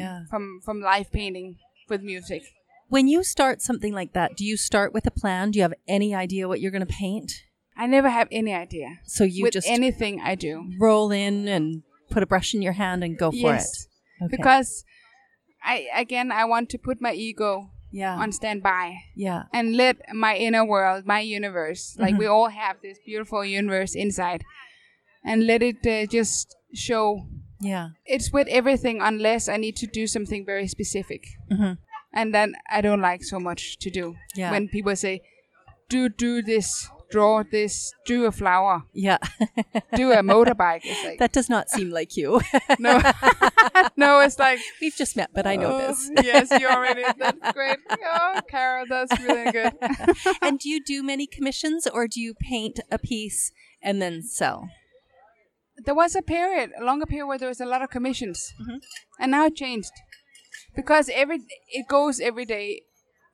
[0.00, 0.18] Yeah.
[0.30, 1.48] from from live painting
[1.90, 2.42] with music.
[2.88, 5.50] When you start something like that, do you start with a plan?
[5.50, 7.30] Do you have any idea what you're going to paint?
[7.76, 8.88] I never have any idea.
[9.04, 10.52] So you with just anything I do.
[10.80, 11.82] roll in and
[12.14, 13.64] put a brush in your hand and go for yes.
[13.66, 14.24] it.
[14.24, 14.36] Okay.
[14.36, 14.70] Because
[15.72, 15.74] I
[16.04, 17.70] again I want to put my ego
[18.02, 18.16] yeah.
[18.22, 18.86] on standby
[19.26, 19.44] yeah.
[19.56, 22.18] and let my inner world, my universe, like Mm-hmm.
[22.18, 24.40] we all have this beautiful universe inside,
[25.24, 27.04] and let it uh, just show.
[27.60, 27.88] Yeah.
[28.04, 31.22] It's with everything unless I need to do something very specific,
[32.12, 34.04] and then I don't like so much to do.
[34.12, 34.40] Mm-hmm.
[34.40, 34.50] Yeah.
[34.52, 35.14] When people say,
[35.88, 39.18] "Do do this." Draw this, do a flower, Yeah.
[39.94, 40.84] do a motorbike.
[41.04, 42.40] Like, that does not seem like you.
[42.80, 43.00] no,
[43.96, 46.10] no, it's like, We've just met, but I know Oh, this.
[46.24, 47.04] yes, you already.
[47.16, 47.78] That's great.
[48.04, 49.72] Oh, Carol, that's really good.
[50.42, 54.68] and do you do many commissions or do you paint a piece and then sell?
[55.84, 58.78] there was a period, a longer period, where there was a lot of commissions, Mm-hmm.
[59.20, 59.92] and now it changed
[60.74, 62.82] because every it goes every day.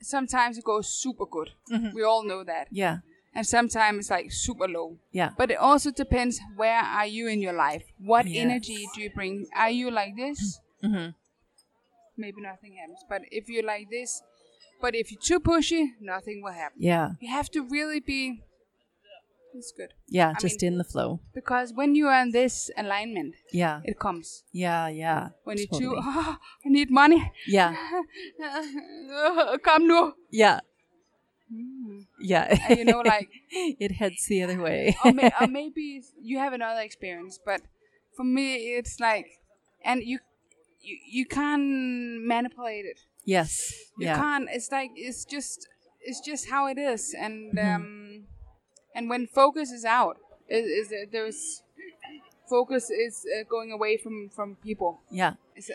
[0.01, 1.51] Sometimes it goes super good.
[1.73, 1.95] Mm-hmm.
[1.95, 2.97] We all know that, Yeah.
[3.35, 4.99] And sometimes it's like super low.
[5.13, 5.31] Yeah.
[5.37, 7.85] But it also depends where are you in your life.
[7.99, 8.43] What Yes.
[8.45, 9.47] energy do you bring?
[9.57, 10.61] Are you like this?
[10.85, 11.11] Mm-hmm.
[12.17, 13.01] Maybe nothing happens.
[13.09, 14.23] But if you're like this,
[14.81, 16.79] but if you're too pushy, nothing will happen.
[16.81, 17.11] Yeah.
[17.21, 18.43] You have to really be.
[19.55, 20.31] It's good Yeah.
[20.35, 21.21] I just mean- in the flow.
[21.35, 23.81] because when you are in this alignment, Yeah.
[23.85, 24.45] it comes.
[24.51, 24.89] Yeah.
[24.89, 25.29] Yeah.
[25.45, 27.31] When you're too, oh, I need money.
[27.47, 27.77] Yeah.
[29.63, 30.15] Come now.
[30.31, 30.61] Yeah.
[32.21, 32.57] Yeah.
[32.69, 34.97] And you know, like, it heads the other way.
[35.05, 37.63] or, may, or maybe you have another experience, but
[38.17, 39.27] for me, it's like,
[39.85, 40.19] and you,
[40.81, 43.01] you, you can't manipulate it.
[43.25, 43.73] yes.
[43.99, 44.17] You Yeah.
[44.17, 44.49] can't.
[44.51, 45.69] It's like it's just
[46.01, 47.75] it's just how it is, and Mm-hmm.
[47.77, 48.25] um,
[48.95, 50.17] and when focus is out,
[50.49, 51.62] is, is there- there's
[52.57, 55.01] focus is uh, going away from from people.
[55.11, 55.33] Yeah.
[55.57, 55.73] Uh,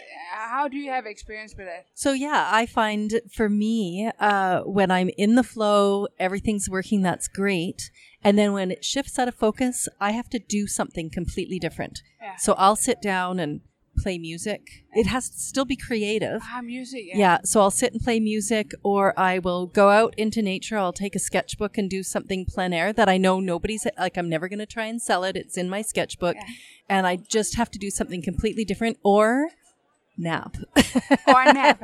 [0.55, 1.83] how do you have experience with that?
[1.93, 6.99] So yeah, I find for me, uh, when I'm in the flow, everything's working.
[7.09, 7.79] That's great.
[8.23, 12.01] And then when it shifts out of focus, I have to do something completely different.
[12.21, 12.35] Yeah.
[12.37, 13.61] So I'll sit down and
[13.97, 14.85] play music.
[14.93, 16.41] It has to still be creative.
[16.43, 17.03] Ah, music.
[17.07, 17.17] Yeah.
[17.17, 20.77] Yeah, so I'll sit and play music, or I will go out into nature.
[20.77, 24.17] I'll take a sketchbook and do something plein air that I know nobody's like.
[24.17, 25.35] I'm never going to try and sell it.
[25.35, 26.37] It's in my sketchbook,
[26.87, 29.49] and I just have to do something completely different, or
[30.17, 30.57] nap.
[31.27, 31.81] Or nap.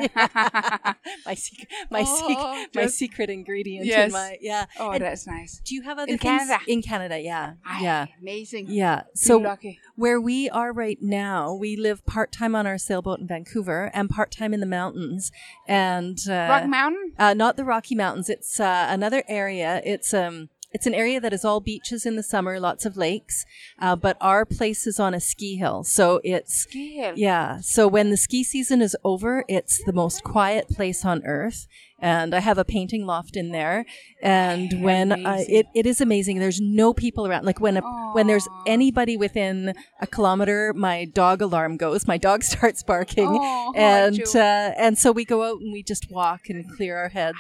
[1.26, 4.08] my secret, my Oh, secret, my secret ingredient Yes.
[4.08, 4.66] in my yeah.
[4.80, 5.62] oh, And that's nice.
[5.66, 6.60] do you have other in things Canada?
[6.68, 7.20] in Canada?
[7.20, 8.06] Yeah, Ah, yeah.
[8.22, 8.68] Amazing.
[8.70, 9.04] Yeah.
[9.16, 9.80] So So lucky.
[9.96, 14.10] where we are right now, we live part time on our sailboat in Vancouver and
[14.10, 15.32] part time in the mountains.
[15.68, 17.14] And uh, Rock Mountain.
[17.18, 18.30] uh, not the Rocky Mountains.
[18.30, 19.82] It's uh, another area.
[19.86, 20.50] It's um.
[20.74, 23.46] It's an area that is all beaches in the summer, lots of lakes,
[23.80, 25.84] uh, but our place is on a ski hill.
[25.84, 27.14] So it's Ski hill.
[27.16, 27.60] yeah.
[27.62, 31.68] So when the ski season is over, it's the most quiet place on earth.
[32.00, 33.86] And I have a painting loft in there.
[34.22, 36.40] And when I, it, it is amazing.
[36.40, 37.46] There's no people around.
[37.46, 37.82] Like when a,
[38.14, 42.06] when there's anybody within a kilometer, my dog alarm goes.
[42.06, 46.12] My dog starts barking, Oh, and uh, and so we go out and we just
[46.12, 47.38] walk and clear our heads.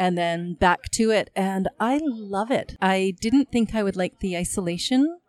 [0.00, 1.30] And then back to it.
[1.36, 2.76] And I love it.
[2.80, 5.20] I didn't think I would like the isolation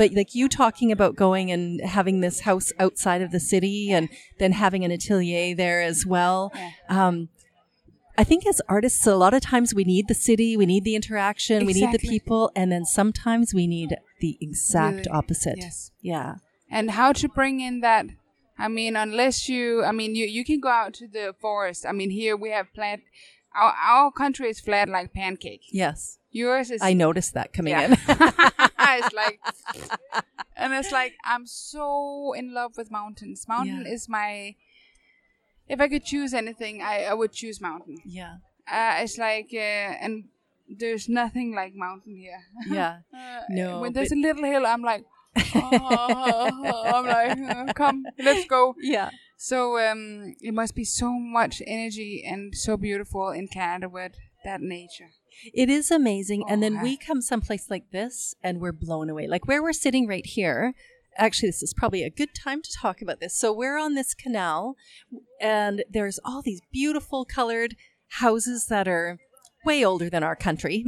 [0.00, 4.08] but like you talking about going and having this house outside of the city and
[4.38, 6.52] then having an atelier there as well
[6.88, 7.28] um,
[8.16, 10.96] i think as artists a lot of times we need the city we need the
[10.96, 15.90] interaction we need the people and then sometimes we need the exact Really, opposite yes.
[16.00, 16.36] yeah
[16.70, 18.06] and how to bring in that
[18.58, 21.92] i mean unless you i mean you you can go out to the forest i
[21.92, 23.00] mean here we have flat
[23.54, 25.62] our, our country is flat like pancake.
[25.72, 26.18] Yes.
[26.32, 27.86] Yours is i noticed that coming yeah.
[27.86, 27.96] in.
[28.92, 29.38] It's like
[30.56, 33.46] and it's like i'm so in love with mountains.
[33.48, 33.92] Mountain Yeah.
[33.92, 34.54] is my
[35.68, 37.98] if i could choose anything i, I would choose mountain.
[38.04, 38.36] Yeah.
[38.70, 39.58] Uh, it's like uh,
[40.04, 40.24] and
[40.68, 42.42] there's nothing like mountain here.
[42.68, 42.98] Yeah.
[43.12, 45.04] Uh, No, when there's a little hill i'm like
[45.54, 48.74] oh, i'm like uh, come let's go.
[48.80, 49.10] Yeah
[49.42, 54.12] so um, it must be so much energy and so beautiful in Canada with
[54.44, 55.12] that nature.
[55.54, 56.44] It is amazing.
[56.46, 59.26] and then Oh, we come someplace like this and we're blown away.
[59.26, 60.74] Like where we're sitting right here.
[61.16, 63.34] Actually, this is probably a good time to talk about this.
[63.34, 64.76] So we're on this canal
[65.40, 67.76] and there's all these beautiful colored
[68.08, 69.18] houses that are
[69.64, 70.84] way older than our country.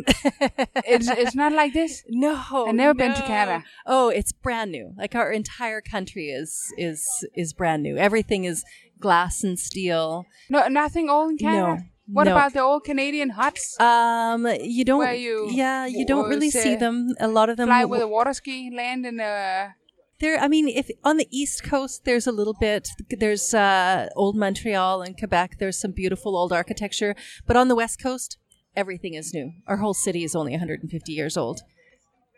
[0.87, 2.03] It's it's not like this.
[2.09, 2.41] no.
[2.69, 3.23] I've never been to.
[3.23, 3.65] Canada.
[3.87, 4.93] Oh, it's brand new.
[4.97, 7.97] Like our entire country is is is brand new.
[7.97, 8.65] Everything is
[9.01, 10.25] glass and steel.
[10.49, 11.75] No, nothing old in Canada.
[11.77, 12.33] No, What no.
[12.33, 13.79] about the old Canadian huts?
[13.81, 14.99] Um, you don't.
[14.99, 17.15] Where you yeah, you don't really see them.
[17.21, 19.75] A lot of them Fly with a water ski, land in a.
[20.21, 22.89] There, I mean, if on the East Coast, there's a little bit.
[23.11, 25.57] There's uh, old Montreal and Quebec.
[25.59, 28.39] There's some beautiful old architecture, but on the West Coast,
[28.77, 29.53] everything is new.
[29.67, 31.63] Our whole city is only 150 years old.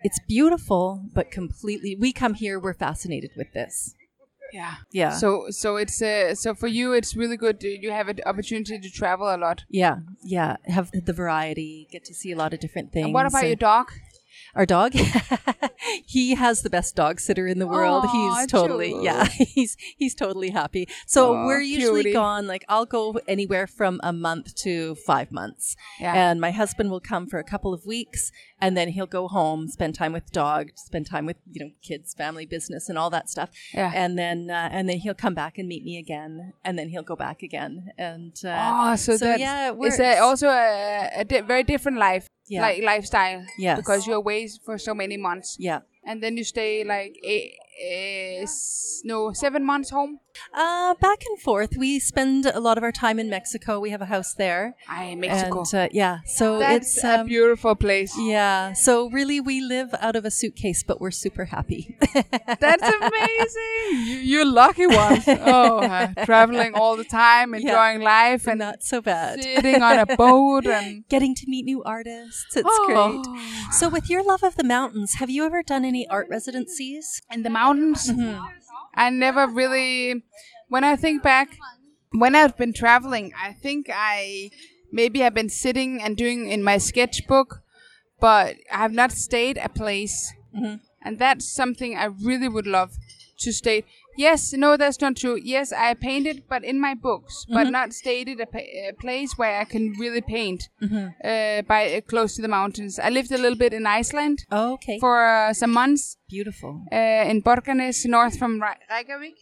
[0.03, 1.97] It's beautiful, but completely.
[1.97, 3.94] We come here, we're fascinated with this.
[4.53, 4.75] Yeah.
[4.92, 5.11] Yeah.
[5.11, 7.62] So so it's uh, so for you it's really good.
[7.62, 9.64] You have an opportunity to travel a lot.
[9.68, 10.57] Yeah, yeah.
[10.66, 13.07] Have the variety, get to see a lot of different things.
[13.07, 13.90] And what about and- your dog?
[14.55, 14.92] Our dog,
[16.07, 18.05] he has the best dog sitter in the world.
[18.07, 20.88] Aw, he's totally, yeah, he's he's totally happy.
[21.07, 22.12] So Aw, we're usually cutie.
[22.12, 22.47] gone.
[22.47, 26.14] Like I'll go anywhere from a month to five months, Yeah.
[26.14, 29.68] and my husband will come for a couple of weeks, and then he'll go home,
[29.68, 33.29] spend time with dog, spend time with you know kids, family, business, and all that
[33.29, 33.51] stuff.
[33.73, 33.90] Yeah.
[33.94, 37.03] And then uh, and then he'll come back and meet me again, and then he'll
[37.03, 37.90] go back again.
[37.99, 42.27] And uh, Oh, so, that's, yeah, it it's also a, a di- very different life,
[42.46, 42.62] Yeah.
[42.62, 43.44] like lifestyle.
[43.59, 43.78] Yes.
[43.78, 45.80] Because you're away for so many months, yeah.
[46.04, 50.18] and then you stay like a, a, s- no seven months home.
[50.53, 51.77] Uh, back and forth.
[51.77, 53.81] We spend a lot of our time in Mexico.
[53.81, 54.75] We have a house there.
[54.88, 55.61] I Mexico.
[55.73, 58.14] And uh, yeah, so That's it's a um, beautiful place.
[58.18, 58.73] yeah.
[58.73, 61.97] So really, we live out of a suitcase, but we're super happy.
[62.61, 64.07] That's amazing.
[64.07, 65.25] you, you're lucky ones.
[65.27, 69.42] Oh, uh, traveling all the time, enjoying life, and Not so bad.
[69.42, 71.05] sitting on a boat and.
[71.14, 72.57] Getting to meet new artists.
[72.57, 73.23] It's Oh.
[73.23, 73.73] great.
[73.73, 77.20] So, with your love of the mountains, have you ever done any art residencies?
[77.31, 78.09] in the mountains.
[78.11, 78.40] Mm-hmm.
[78.94, 80.22] I never really,
[80.68, 81.57] when I think back,
[82.12, 84.50] when I've been traveling, I think I
[84.92, 87.62] maybe have been sitting and doing in my sketchbook,
[88.20, 90.33] but I have not stayed a place.
[90.57, 90.76] Mm-hmm.
[91.02, 92.92] And that's something I really would love
[93.40, 93.85] to state.
[94.16, 95.37] Yes, no, that's not true.
[95.42, 98.59] Yes, I painted, but in my books, but not stated a, pa-
[98.90, 102.98] a place where I can really paint uh, by uh, close to the mountains.
[102.98, 104.98] I lived a little bit in Iceland Oh, okay.
[105.00, 106.83] for uh, some months Beautiful.
[106.92, 106.96] uh,
[107.31, 109.35] in Borgarnes, north from Re- Reykjavik,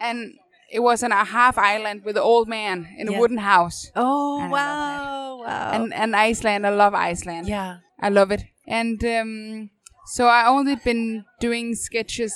[0.00, 0.34] and
[0.72, 3.16] it was on a half island with an old man in Yeah.
[3.16, 3.90] a wooden house.
[3.96, 5.36] Oh, love wow.
[5.46, 5.70] Wow.
[5.72, 7.46] And and Iceland, I love Iceland.
[7.48, 7.78] yeah.
[8.00, 8.42] I love it.
[8.66, 9.70] And um,
[10.06, 12.34] so I only been doing sketches.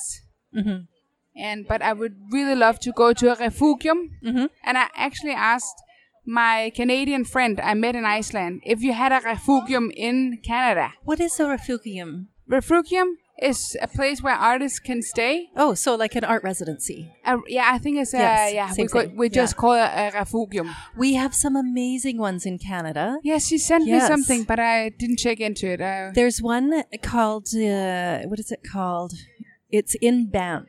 [0.56, 0.84] Mm-hmm.
[1.40, 3.98] And but I would really love to go to a refugium.
[4.24, 4.46] Mm-hmm.
[4.64, 5.76] And I actually asked
[6.26, 10.92] my Canadian friend I met in Iceland if you had a refugium in Canada.
[11.04, 12.28] What is a refugium?
[12.46, 15.48] Refugium is a place where artists can stay.
[15.56, 17.10] Oh, so like an art residency.
[17.24, 18.70] Uh, yeah, I think it's a Yes, yeah.
[18.70, 19.16] same We, thing.
[19.16, 19.60] we just Yeah.
[19.60, 20.68] call it a refugium.
[20.96, 23.16] We have some amazing ones in Canada.
[23.22, 25.80] Yeah, she sent me something, but I didn't check into it.
[25.80, 29.12] Uh, There's one called uh, what is it called?
[29.70, 30.66] It's in Banff.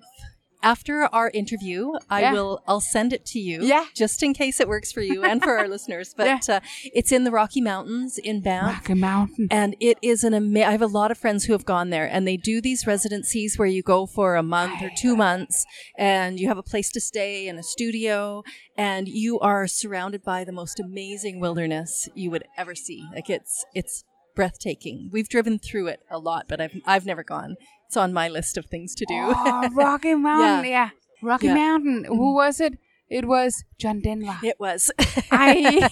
[0.64, 2.34] After our interview, I Yeah.
[2.34, 3.64] will I'll send it to you.
[3.64, 3.86] Yeah.
[3.96, 6.14] Just in case it works for you and for our listeners.
[6.16, 8.74] But uh, it's in the Rocky Mountains in Banff.
[8.82, 9.48] Rocky Mountain.
[9.50, 10.68] And it is an amazing.
[10.68, 13.58] I have a lot of friends who have gone there, and they do these residencies
[13.58, 15.66] where you go for a month or two months,
[15.98, 18.44] and you have a place to stay and a studio,
[18.78, 23.04] and you are surrounded by the most amazing wilderness you would ever see.
[23.16, 24.04] Like it's it's
[24.36, 25.10] breathtaking.
[25.12, 27.56] We've driven through it a lot, but I've I've never gone.
[27.92, 29.16] It's on my list of things to do.
[29.20, 30.72] Oh, Rocky Mountain.
[30.72, 30.92] yeah.
[31.22, 31.56] Rocky Yeah.
[31.56, 32.06] Mountain.
[32.06, 32.36] Who mm-hmm.
[32.36, 32.80] was it?
[33.10, 34.38] It was John Denver.
[34.42, 34.90] it was.
[35.30, 35.90] I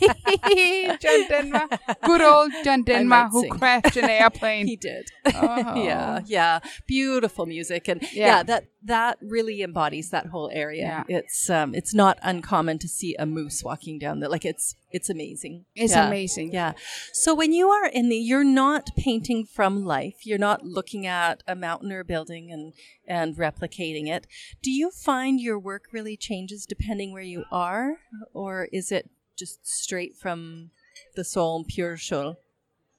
[1.01, 1.67] John Denver.
[2.01, 3.49] Good old John Denver who sing.
[3.51, 4.65] crashed an airplane.
[4.67, 5.09] he did.
[5.25, 5.75] Oh.
[5.75, 6.59] yeah, yeah.
[6.88, 8.27] Beautiful music, and yeah.
[8.27, 8.43] Yeah.
[8.43, 11.04] that that really embodies that whole area.
[11.08, 11.18] Yeah.
[11.20, 14.30] It's um, it's not uncommon to see a moose walking down there.
[14.30, 15.65] Like it's it's amazing.
[15.76, 16.08] It's Yeah.
[16.08, 16.54] amazing.
[16.54, 16.74] Yeah.
[17.13, 20.26] So when you are in the, you're not painting from life.
[20.26, 22.74] You're not looking at a mountain or a building and
[23.08, 24.28] and replicating it.
[24.62, 27.98] Do you find your work really changes depending where you are,
[28.34, 30.72] or is it just straight from
[31.15, 32.38] the soul, pure soul?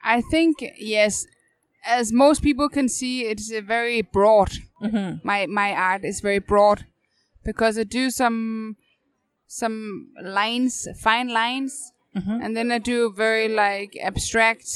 [0.02, 1.26] I think yes.
[1.84, 4.50] As most people can see, it's a very broad.
[4.82, 5.26] Mm-hmm.
[5.26, 6.84] My my art is very broad
[7.44, 8.76] because I do some
[9.46, 12.40] some lines, fine lines, Mm-hmm.
[12.42, 14.66] and then I do very like abstract.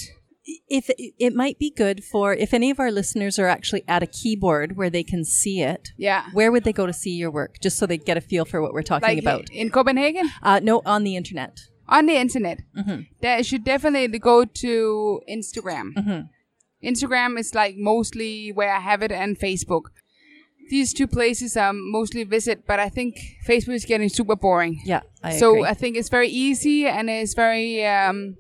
[0.69, 0.89] if
[1.27, 4.77] it might be good for if any of our listeners are actually at a keyboard
[4.77, 7.77] where they can see it Yeah, where would they go to see your work just
[7.79, 10.31] so they get a feel for what we're talking like about in Copenhagen.
[10.45, 12.59] uh, no on the internet on the internet.
[12.79, 13.01] Mm-hmm.
[13.21, 15.87] They should definitely go to Instagram.
[16.85, 19.85] Instagram is like mostly where I have it, and Facebook.
[20.71, 23.17] These two places I mostly visit, but I think
[23.47, 24.81] Facebook is getting super boring.
[24.85, 25.65] yeah I so agree.
[25.73, 28.37] I think it's very easy and it's very um,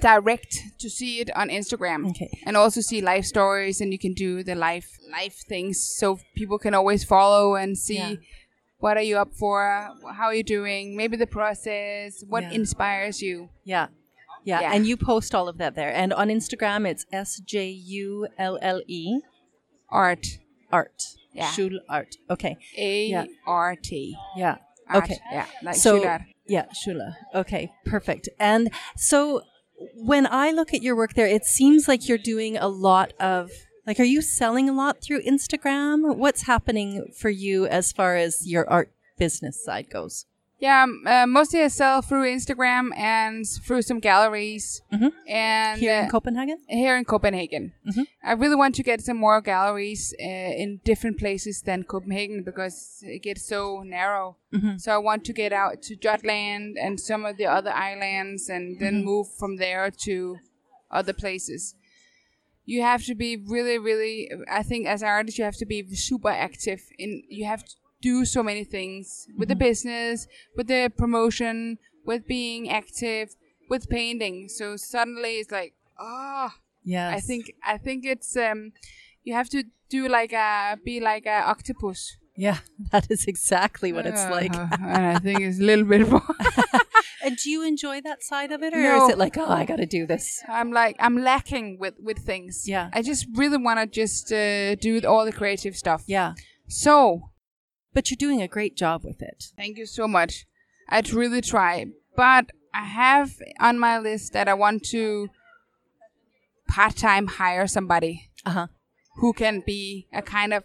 [0.00, 2.10] direct to see it on Instagram.
[2.10, 2.30] Okay.
[2.44, 6.58] And also see life stories, and you can do the life life things, so people
[6.58, 7.96] can always follow and see.
[7.98, 8.14] Yeah.
[8.78, 9.90] What are you up for?
[10.18, 10.96] How are you doing?
[10.96, 12.22] Maybe the process.
[12.28, 12.50] What Yeah.
[12.60, 13.48] inspires you?
[13.64, 13.86] yeah.
[14.46, 14.72] Yeah Yeah.
[14.74, 19.04] and you post all of that there and on instagram it's s-j-u-l-l-e
[19.88, 20.26] Art.
[20.26, 20.38] E
[20.72, 21.50] art Yeah.
[21.52, 23.36] Shul art okay A R T.
[23.46, 23.46] Yeah.
[23.46, 24.16] R T.
[24.42, 24.56] yeah
[24.88, 25.04] Art.
[25.04, 25.46] okay Yeah.
[25.62, 26.24] Like so Schullart.
[26.46, 29.42] yeah shula okay perfect and so
[30.10, 33.50] when i look at your work there it seems like you're doing a lot of
[33.86, 38.46] like are you selling a lot through instagram what's happening for you as far as
[38.46, 40.26] your art business side goes
[40.58, 44.80] Yeah, uh, mostly I sell through Instagram and through some galleries.
[44.90, 45.12] Mhm.
[45.28, 46.58] And here in uh, Copenhagen?
[46.66, 47.72] here in Copenhagen.
[47.86, 48.06] Mhm.
[48.24, 50.24] I really want to get some more galleries uh,
[50.62, 54.36] in different places than Copenhagen because it gets so narrow.
[54.50, 54.80] Mhm.
[54.80, 58.78] So I want to get out to Jutland and some of the other islands and
[58.80, 60.38] then move from there to
[60.90, 61.74] other places.
[62.64, 64.30] You have to be really, really.
[64.50, 66.80] I think as an artist, you have to be super active.
[66.98, 67.74] In you have to
[68.10, 69.06] do so many things
[69.38, 73.26] with the business, with the promotion, with being active,
[73.72, 74.36] with painting.
[74.58, 76.48] So suddenly it's like, ah,
[76.94, 77.08] yeah.
[77.18, 78.60] I think I think it's um,
[79.26, 79.60] you have to
[79.96, 82.00] do like a be like a octopus.
[82.46, 82.58] Yeah,
[82.92, 84.54] that is exactly what it's like.
[84.54, 86.22] Uh, and I think it's a little bit more.
[87.26, 89.04] And do you enjoy that side of it, or No.
[89.04, 90.24] is it like, oh, I got to do this?
[90.48, 92.52] I'm like I'm lacking with with things.
[92.68, 92.86] Yeah.
[92.98, 96.02] I just really want to just uh, do all the creative stuff.
[96.06, 96.34] Yeah,
[96.68, 97.30] So
[97.96, 99.38] but you're doing a great job with it.
[99.56, 100.32] thank you so much.
[100.94, 101.72] I'd really try,
[102.24, 102.44] but
[102.82, 103.28] I have
[103.68, 105.30] on my list that I want to
[106.68, 108.12] part time hire somebody
[108.44, 108.66] Uh huh.
[109.20, 110.64] who can be a kind of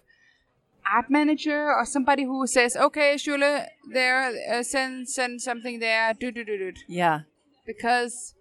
[0.95, 3.65] art manager or somebody who says, "Okay, Shule,
[3.97, 4.19] there,
[4.51, 6.71] uh, send send something there, do do do do,"
[7.01, 7.17] Yeah.
[7.65, 8.36] because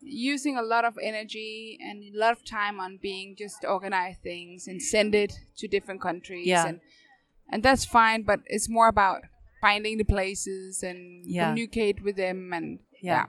[0.00, 4.68] using a lot of energy and a lot of time on being just organize things
[4.68, 6.66] and send it to different countries Yeah.
[6.68, 6.80] and
[7.50, 8.22] and that's fine.
[8.22, 9.22] But it's more about
[9.60, 11.48] finding the places and Yeah.
[11.50, 13.26] communicate with them and yeah,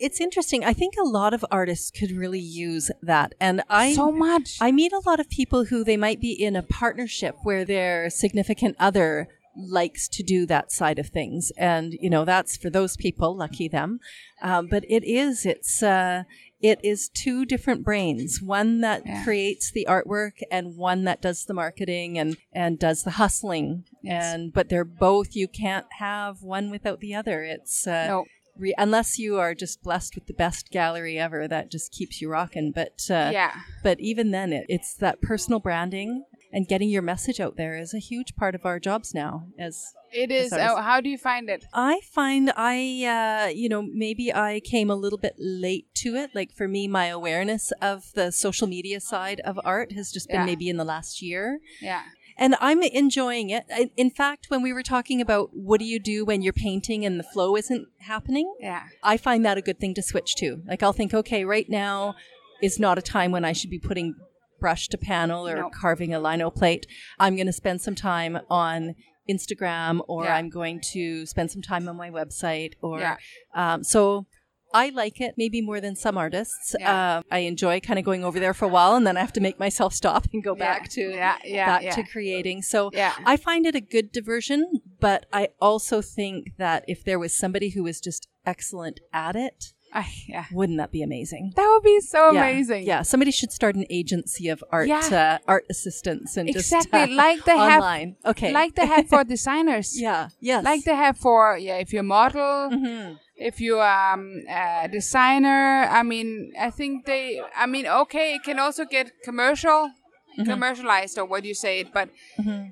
[0.00, 0.64] It's interesting.
[0.64, 3.34] I think a lot of artists could really use that.
[3.38, 4.56] And I so much.
[4.62, 8.08] I meet a lot of people who they might be in a partnership where their
[8.08, 11.52] significant other likes to do that side of things.
[11.58, 14.00] And, you know, that's for those people, lucky them.
[14.40, 16.22] Um, but it is, it's, uh,
[16.60, 19.24] it is two different brains, one that Yeah.
[19.24, 23.84] creates the artwork and one that does the marketing and, and does the hustling.
[24.02, 24.34] Yes.
[24.34, 27.42] And, but they're both, you can't have one without the other.
[27.44, 28.22] It's, uh,
[28.56, 32.28] re- unless you are just blessed with the best gallery ever that just keeps you
[32.28, 32.72] rocking.
[32.72, 37.40] But, uh, yeah, but even then, it, it's that personal branding and getting your message
[37.40, 39.46] out there is a huge part of our jobs now.
[39.58, 40.52] As it is.
[40.52, 40.72] artists.
[40.76, 41.64] Oh, how do you find it?
[41.72, 46.30] I find I, uh, you know, maybe I came a little bit late to it.
[46.34, 50.40] Like for me, my awareness of the social media side of art has just been
[50.40, 50.46] Yeah.
[50.46, 51.60] maybe in the last year.
[51.80, 52.02] Yeah,
[52.36, 53.64] And I'm enjoying it.
[53.96, 57.18] In fact, when we were talking about what do you do when you're painting and
[57.20, 60.62] the flow isn't happening, yeah, I find that a good thing to switch to.
[60.66, 62.16] Like I'll think, okay, right now
[62.62, 64.14] is not a time when I should be putting
[64.60, 65.70] brush to panel or No.
[65.70, 66.86] carving a lino plate.
[67.18, 68.94] I'm going to spend some time on
[69.28, 70.36] Instagram or Yeah.
[70.36, 73.16] I'm going to spend some time on my website or Yeah.
[73.54, 74.26] um, so
[74.72, 76.76] I like it maybe more than some artists.
[76.78, 77.18] Yeah.
[77.18, 79.32] Uh, I enjoy kind of going over there for a while and then I have
[79.32, 82.62] to make myself stop and go back to yeah, yeah, back to creating.
[82.62, 83.14] So Yeah.
[83.26, 87.70] I find it a good diversion, but I also think that if there was somebody
[87.70, 90.44] who was just excellent at it, Ah, yeah.
[90.52, 91.52] wouldn't that be amazing?
[91.56, 92.44] That would be so Yeah.
[92.46, 92.84] amazing.
[92.86, 95.00] Yeah, somebody should start an agency of art Yeah.
[95.10, 98.16] uh, art assistants and Exactly, just uh, like they have- online.
[98.24, 100.00] okay, Like they have for designers.
[100.06, 103.18] yeah, yes, Like they have for yeah, if you're a model, Mhm.
[103.36, 105.88] if you're um, a designer.
[105.90, 107.40] I mean, I think they.
[107.56, 109.90] I mean, okay, it can also get commercial,
[110.38, 110.50] Mm-hmm.
[110.50, 112.08] commercialized, or what you say it, but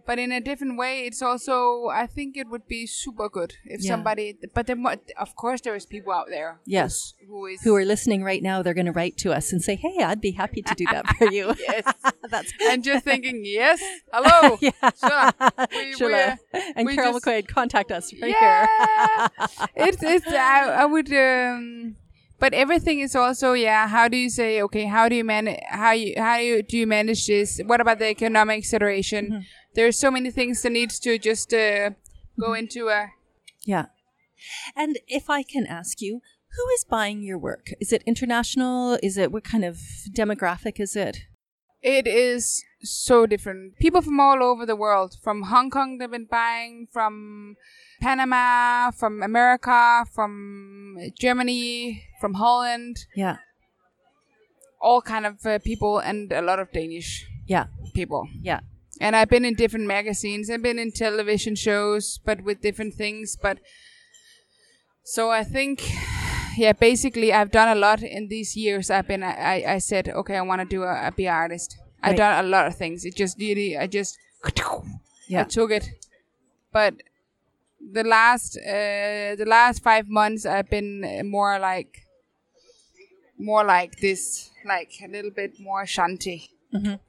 [0.07, 1.07] but in a different way.
[1.07, 1.89] It's also.
[1.89, 3.91] I think it would be super good if Yeah.
[3.95, 4.37] somebody.
[4.55, 6.61] But then, what- of course, there is people out there.
[6.65, 7.15] Yes.
[7.27, 9.75] Who is who are listening right now, they're going to write to us and say,
[9.75, 11.85] "Hey, I'd be happy to do that for you." yes,
[12.31, 13.83] That's and just thinking yes,
[14.13, 14.71] hello, yeah,
[15.03, 15.33] sure,
[15.73, 16.09] we, Sure.
[16.11, 16.37] we're-
[16.77, 18.39] and we Carol just- McQuaid, contact us right here.
[18.41, 19.29] yeah.
[19.77, 21.97] it's it's I, I would um
[22.41, 25.93] but everything is also yeah how do you say okay how do you manage how
[25.93, 29.41] you how you do you manage this what about the economic situation Mm-hmm.
[29.75, 31.91] there's so many things that needs to just uh,
[32.41, 33.11] go into a
[33.65, 33.87] Yeah.
[34.77, 36.21] And if I can ask you,
[36.57, 37.67] who is buying your work?
[37.81, 38.99] Is it international?
[39.03, 39.77] Is it what kind of
[40.17, 41.17] demographic is it?
[41.83, 46.27] it is so different people from all over the world from hong kong they've been
[46.31, 47.55] buying from
[48.01, 53.37] panama from america from germany from holland Yeah.
[54.81, 57.67] all kind of uh, people and a lot of danish Yeah.
[57.95, 58.61] people Yeah.
[59.01, 60.51] and I've been in different magazines.
[60.51, 63.37] I've been in television shows, but with different things.
[63.41, 63.59] But
[65.05, 65.77] so I think,
[66.57, 68.91] yeah, basically, I've done a lot in these years.
[68.91, 71.77] I've been, I, I said, okay, I want to do a, a be an artist.
[72.03, 73.05] I've done a lot of things.
[73.05, 74.19] It just really, I just,
[75.29, 75.43] Yeah.
[75.43, 75.85] I took it.
[76.73, 76.95] But
[77.93, 82.03] the last, uh, the last five months, I've been more like,
[83.39, 86.51] more like this, like a little bit more shanty.
[86.75, 87.01] Mhm.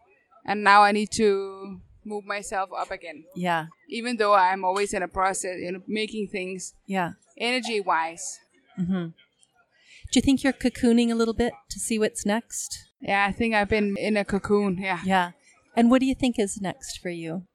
[0.46, 3.26] And now I need to move myself up again.
[3.36, 3.68] Yeah.
[3.90, 7.12] Even though I'm always in a process, you know, making things Yeah.
[7.38, 8.40] energy wise.
[8.78, 12.86] Do you think you're cocooning a little bit to see what's next?
[13.02, 14.78] Yeah, I think I've been in a cocoon.
[14.80, 15.02] Yeah.
[15.06, 15.32] Yeah.
[15.76, 17.46] And what do you think is next for you?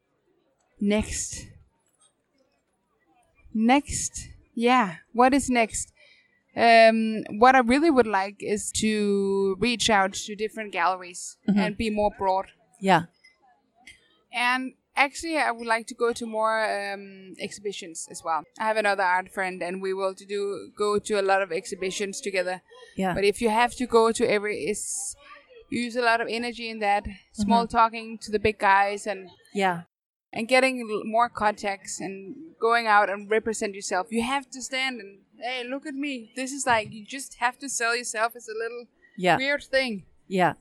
[0.81, 1.47] Next.
[3.55, 4.29] Next.
[4.55, 4.97] Yeah.
[5.13, 5.93] What is next?
[6.57, 11.91] Um, what I really would like is to reach out to different galleries and be
[11.91, 12.47] more broad.
[12.81, 13.05] Yeah.
[14.33, 18.45] And actually, I would like to go to more um, exhibitions as well.
[18.59, 22.21] I have another art friend, and we will do go to a lot of exhibitions
[22.21, 22.63] together.
[22.97, 23.15] Yeah.
[23.15, 25.17] But if you have to go to every, is
[25.71, 29.83] use a lot of energy in that small talking to the big guys and Yeah.
[30.35, 34.09] And getting more contacts and going out and represent yourself.
[34.11, 36.33] You have to stand and hey, look at me.
[36.37, 39.37] This is like you just have to sell yourself as a little Yeah.
[39.39, 40.05] weird thing.
[40.29, 40.55] Yeah.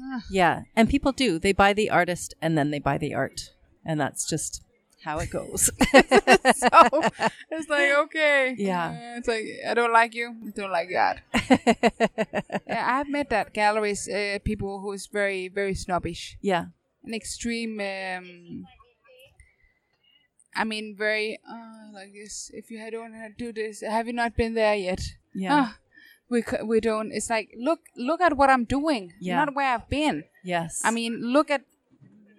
[0.00, 0.22] Ah.
[0.30, 0.62] Yeah.
[0.74, 1.38] And people do.
[1.38, 3.52] They buy the artist and then they buy the art.
[3.84, 4.62] And that's just
[5.04, 5.70] how it goes.
[5.92, 6.68] so
[7.50, 8.88] it's like okay, Yeah.
[8.90, 10.34] Uh, it's like I don't like you.
[10.46, 11.22] I don't like that.
[12.66, 16.66] yeah, I've met that galleries uh, people who's very very snobbish, yeah.
[17.04, 17.78] an extreme.
[17.80, 18.64] Um,
[20.58, 22.50] I mean, very uh, like this.
[22.52, 25.00] If you don't do this, have you not been there yet?
[25.34, 25.54] Yeah.
[25.54, 25.78] Ah,
[26.28, 27.12] we we don't.
[27.12, 29.36] It's like look look at what I'm doing, Yeah.
[29.44, 30.24] not where I've been.
[30.44, 30.82] Yes.
[30.84, 31.62] I mean, look at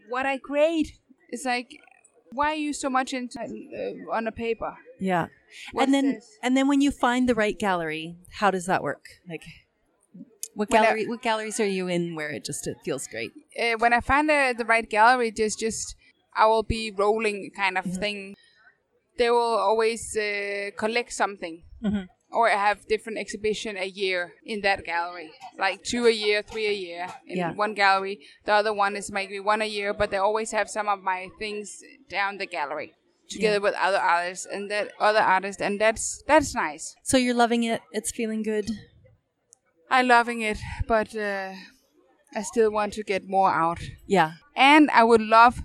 [0.09, 0.93] what I create.
[1.29, 1.69] It's like
[2.31, 4.75] Why are you so much into uh, on a paper?
[4.99, 5.27] Yeah.
[5.71, 6.27] What's and then this?
[6.43, 9.05] and then when you find the right gallery, how does that work?
[9.27, 9.43] Like
[10.53, 13.31] what When I- gallery what galleries are you in where it just it feels great?
[13.59, 15.95] uh, when I find the, the right gallery, just just
[16.35, 18.35] I will be rolling kind of thing.
[19.17, 21.63] They will always uh, collect something,
[22.31, 26.73] or have different exhibition a year in that gallery, like two a year, three a
[26.73, 27.51] year in Yeah.
[27.53, 28.19] one gallery.
[28.45, 31.29] The other one is maybe one a year, but they always have some of my
[31.39, 32.93] things down the gallery
[33.29, 36.95] together with other artists and that other artists, and that's that's nice.
[37.03, 37.81] So you're loving it.
[37.91, 38.69] It's feeling good.
[39.91, 41.53] I'm loving it, but uh,
[42.35, 43.79] I still want to get more out.
[44.07, 44.33] Yeah.
[44.55, 45.61] and I would love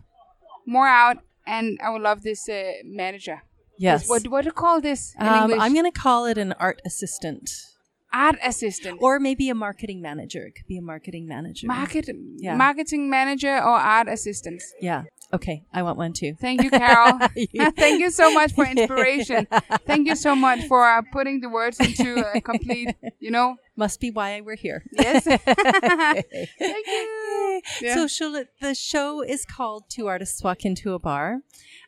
[0.66, 3.42] more out, and I would love this uh, manager.
[3.78, 4.08] Yes.
[4.08, 5.58] What what do you call this in um, English?
[5.60, 7.50] I'm going to call it an art assistant
[8.12, 10.46] art assistant, or maybe a marketing manager.
[10.46, 11.66] It could be a marketing manager.
[11.66, 12.54] market Yeah.
[12.54, 14.62] marketing manager or art assistant.
[14.80, 15.02] yeah.
[15.32, 15.64] Okay.
[15.72, 16.34] I want one too.
[16.40, 17.18] Thank you, Carol.
[17.34, 19.48] You- Thank you so much for inspiration.
[19.84, 22.94] Thank you so much for uh, putting the words into a complete.
[23.18, 23.56] You know.
[23.76, 24.84] Must be why we're here.
[24.92, 25.24] Yes.
[25.24, 27.60] Thank you.
[27.82, 27.94] Yeah.
[27.94, 31.40] So Charlotte, the show is called Two Artists Walk Into a Bar.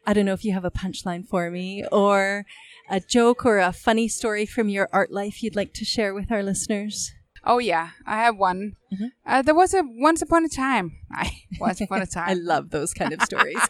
[0.05, 2.45] I don't know if you have a punchline for me or
[2.91, 6.33] a joke or a funny story from your art life you'd like to share with
[6.33, 7.13] our listeners.
[7.49, 8.75] Oh yeah, I have one.
[8.93, 9.07] Mm-hmm.
[9.25, 10.97] Uh, there was a once upon a time.
[11.13, 11.31] I
[11.61, 12.29] once upon a time.
[12.29, 13.61] I love those kind of stories.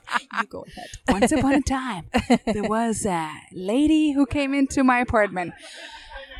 [0.40, 0.88] you go ahead.
[1.20, 2.06] Once upon a time,
[2.46, 5.52] there was a lady who came into my apartment.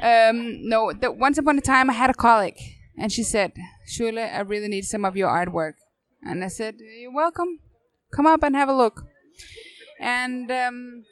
[0.03, 2.59] Um, no, the, once upon a time, I had a colleague,
[2.99, 3.53] and she said,
[3.89, 5.75] "Shule, I really need some of your artwork."
[6.23, 7.61] And I said, "You're welcome.
[8.11, 9.07] Come up and have a look."
[9.99, 11.05] And um,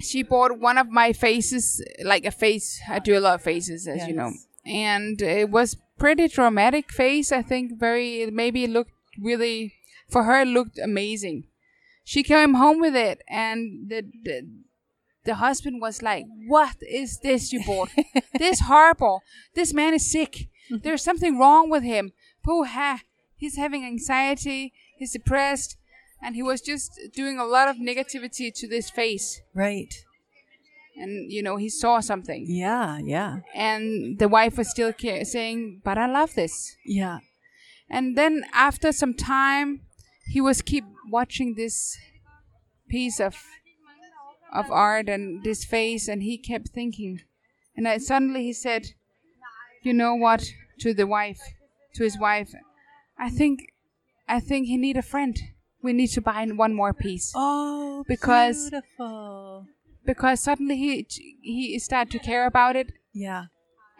[0.00, 2.80] she bought one of my faces, like a face.
[2.88, 4.32] I do a lot of faces, as you know,
[4.64, 7.30] and it was pretty dramatic face.
[7.30, 9.74] I think very maybe it looked really
[10.10, 10.40] for her.
[10.40, 11.44] It looked amazing
[12.04, 14.48] she came home with it and the, the
[15.24, 17.90] the husband was like what is this you bought?
[18.38, 19.22] This horrible.
[19.54, 20.32] This man is sick.
[20.70, 20.78] Mm-hmm.
[20.82, 22.12] There's something wrong with him.
[22.44, 23.00] Pooh ha.
[23.36, 24.72] He's having anxiety.
[24.96, 25.76] He's depressed.
[26.20, 29.40] And he was just doing a lot of negativity to this face.
[29.54, 29.92] Right.
[30.96, 32.44] and you know he saw something.
[32.48, 33.38] Yeah, yeah.
[33.54, 36.76] and the wife was still ca- saying but i love this.
[36.84, 37.18] Yeah.
[37.90, 39.80] and then after some time,
[40.34, 41.96] he was keep watching this
[42.88, 43.34] piece of
[44.52, 47.20] of art and this face, and he kept thinking.
[47.76, 48.92] And I, suddenly he said,
[49.82, 50.44] "You know what?"
[50.80, 51.40] To the wife,
[51.94, 52.52] to his wife,
[53.18, 53.72] I think,
[54.28, 55.38] I think he need a friend.
[55.82, 59.66] We need to buy one more piece Oh, Because- beautiful.
[60.04, 61.06] because suddenly he
[61.42, 63.46] he started to care about it, Yeah.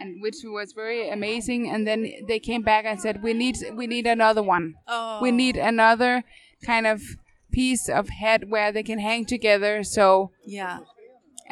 [0.00, 1.68] and which was very amazing.
[1.70, 5.20] And then they came back and said, "We need we need another one." Oh.
[5.22, 6.24] we need another
[6.64, 7.00] kind of
[7.52, 10.78] piece of head where they can hang together so Yeah.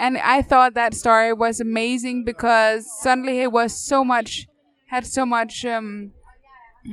[0.05, 4.47] and i thought that story was amazing because suddenly it was so much
[4.95, 6.13] had so much um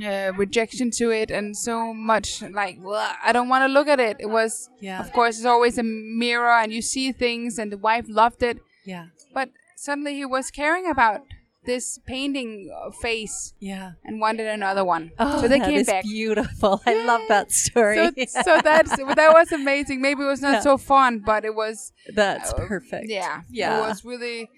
[0.04, 3.98] uh, rejection to it and so much like "Ugh, i don't want to look at
[4.08, 5.00] it it was Yeah.
[5.00, 8.58] of course it's always a mirror and you see things and the wife loved it
[8.84, 9.06] Yeah.
[9.32, 11.22] but suddenly he was caring about
[11.68, 13.92] this painting uh, face Yeah.
[14.04, 16.80] and wanted another one Oh, so they that came is back beautiful.
[16.86, 17.96] I love that story.
[17.96, 20.00] so, so that's that was amazing.
[20.00, 20.60] Maybe it was not Yeah.
[20.68, 21.92] so fun, but it was
[22.22, 23.06] That's uh, perfect.
[23.08, 23.78] Yeah, Yeah.
[23.78, 24.48] It was really,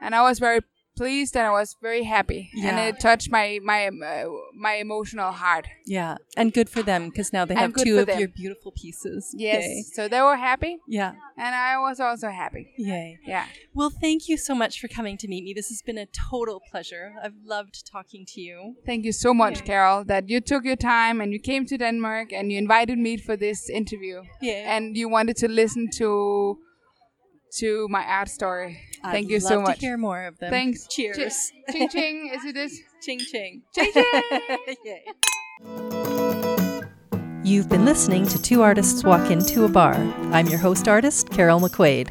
[0.00, 0.60] and I was very
[0.96, 2.68] pleased and I was very happy, Yeah.
[2.68, 4.28] and it touched my my uh,
[4.66, 5.66] my emotional heart.
[5.86, 6.16] Yeah.
[6.36, 8.18] And good for them because now they have two of them.
[8.18, 9.34] your beautiful pieces.
[9.36, 9.82] Yes, Yay.
[9.96, 11.12] so they were happy, Yeah.
[11.36, 12.64] and I was also happy.
[12.78, 13.18] Yay.
[13.26, 15.52] Yeah, Well, thank you so much for coming to meet me.
[15.54, 17.06] This has been a total pleasure.
[17.24, 18.74] I've loved talking to you.
[18.86, 22.32] thank you so much, Carol, that you took your time and you came to Denmark
[22.32, 24.22] and you invited me for this interview.
[24.40, 24.76] Yeah.
[24.76, 26.08] and you wanted to listen to
[27.58, 28.78] to my art story.
[29.02, 29.78] Thank I'd you so love much.
[29.80, 30.50] to hear more of them.
[30.50, 30.86] Thanks.
[30.88, 31.50] Cheers.
[31.66, 32.30] Chi- ching ching.
[32.34, 32.78] Is it this?
[33.02, 33.62] ching ching.
[33.74, 34.22] Ching ching.
[34.84, 35.04] Yay.
[37.44, 39.94] You've been listening to Two Artists Walk Into a Bar.
[40.32, 42.08] I'm your host artist, Carol McQuaid.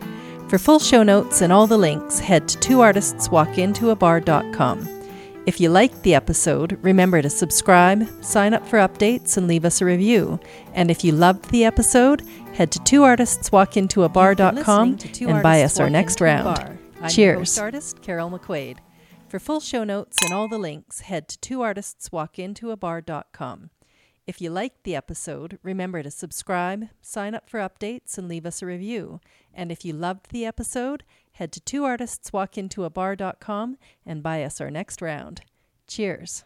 [0.49, 5.02] For full show notes and all the links, head to twoartistswalkintoabar.com.
[5.45, 9.81] If you liked the episode, remember to subscribe, sign up for updates, and leave us
[9.81, 10.39] a review.
[10.73, 12.21] And if you loved the episode,
[12.53, 16.79] head to twoartistswalkintoabar.com and buy us our next round.
[17.09, 17.59] Cheers.
[17.59, 18.77] artist Carol McQuaid.
[19.27, 23.69] For full show notes and all the links, head to twoartistswalkintoabar.com.
[24.25, 28.61] If you liked the episode, remember to subscribe, sign up for updates, and leave us
[28.61, 29.19] a review.
[29.53, 31.03] And if you loved the episode,
[31.33, 35.41] head to twoartistswalkintoabar.com and buy us our next round.
[35.87, 36.45] Cheers.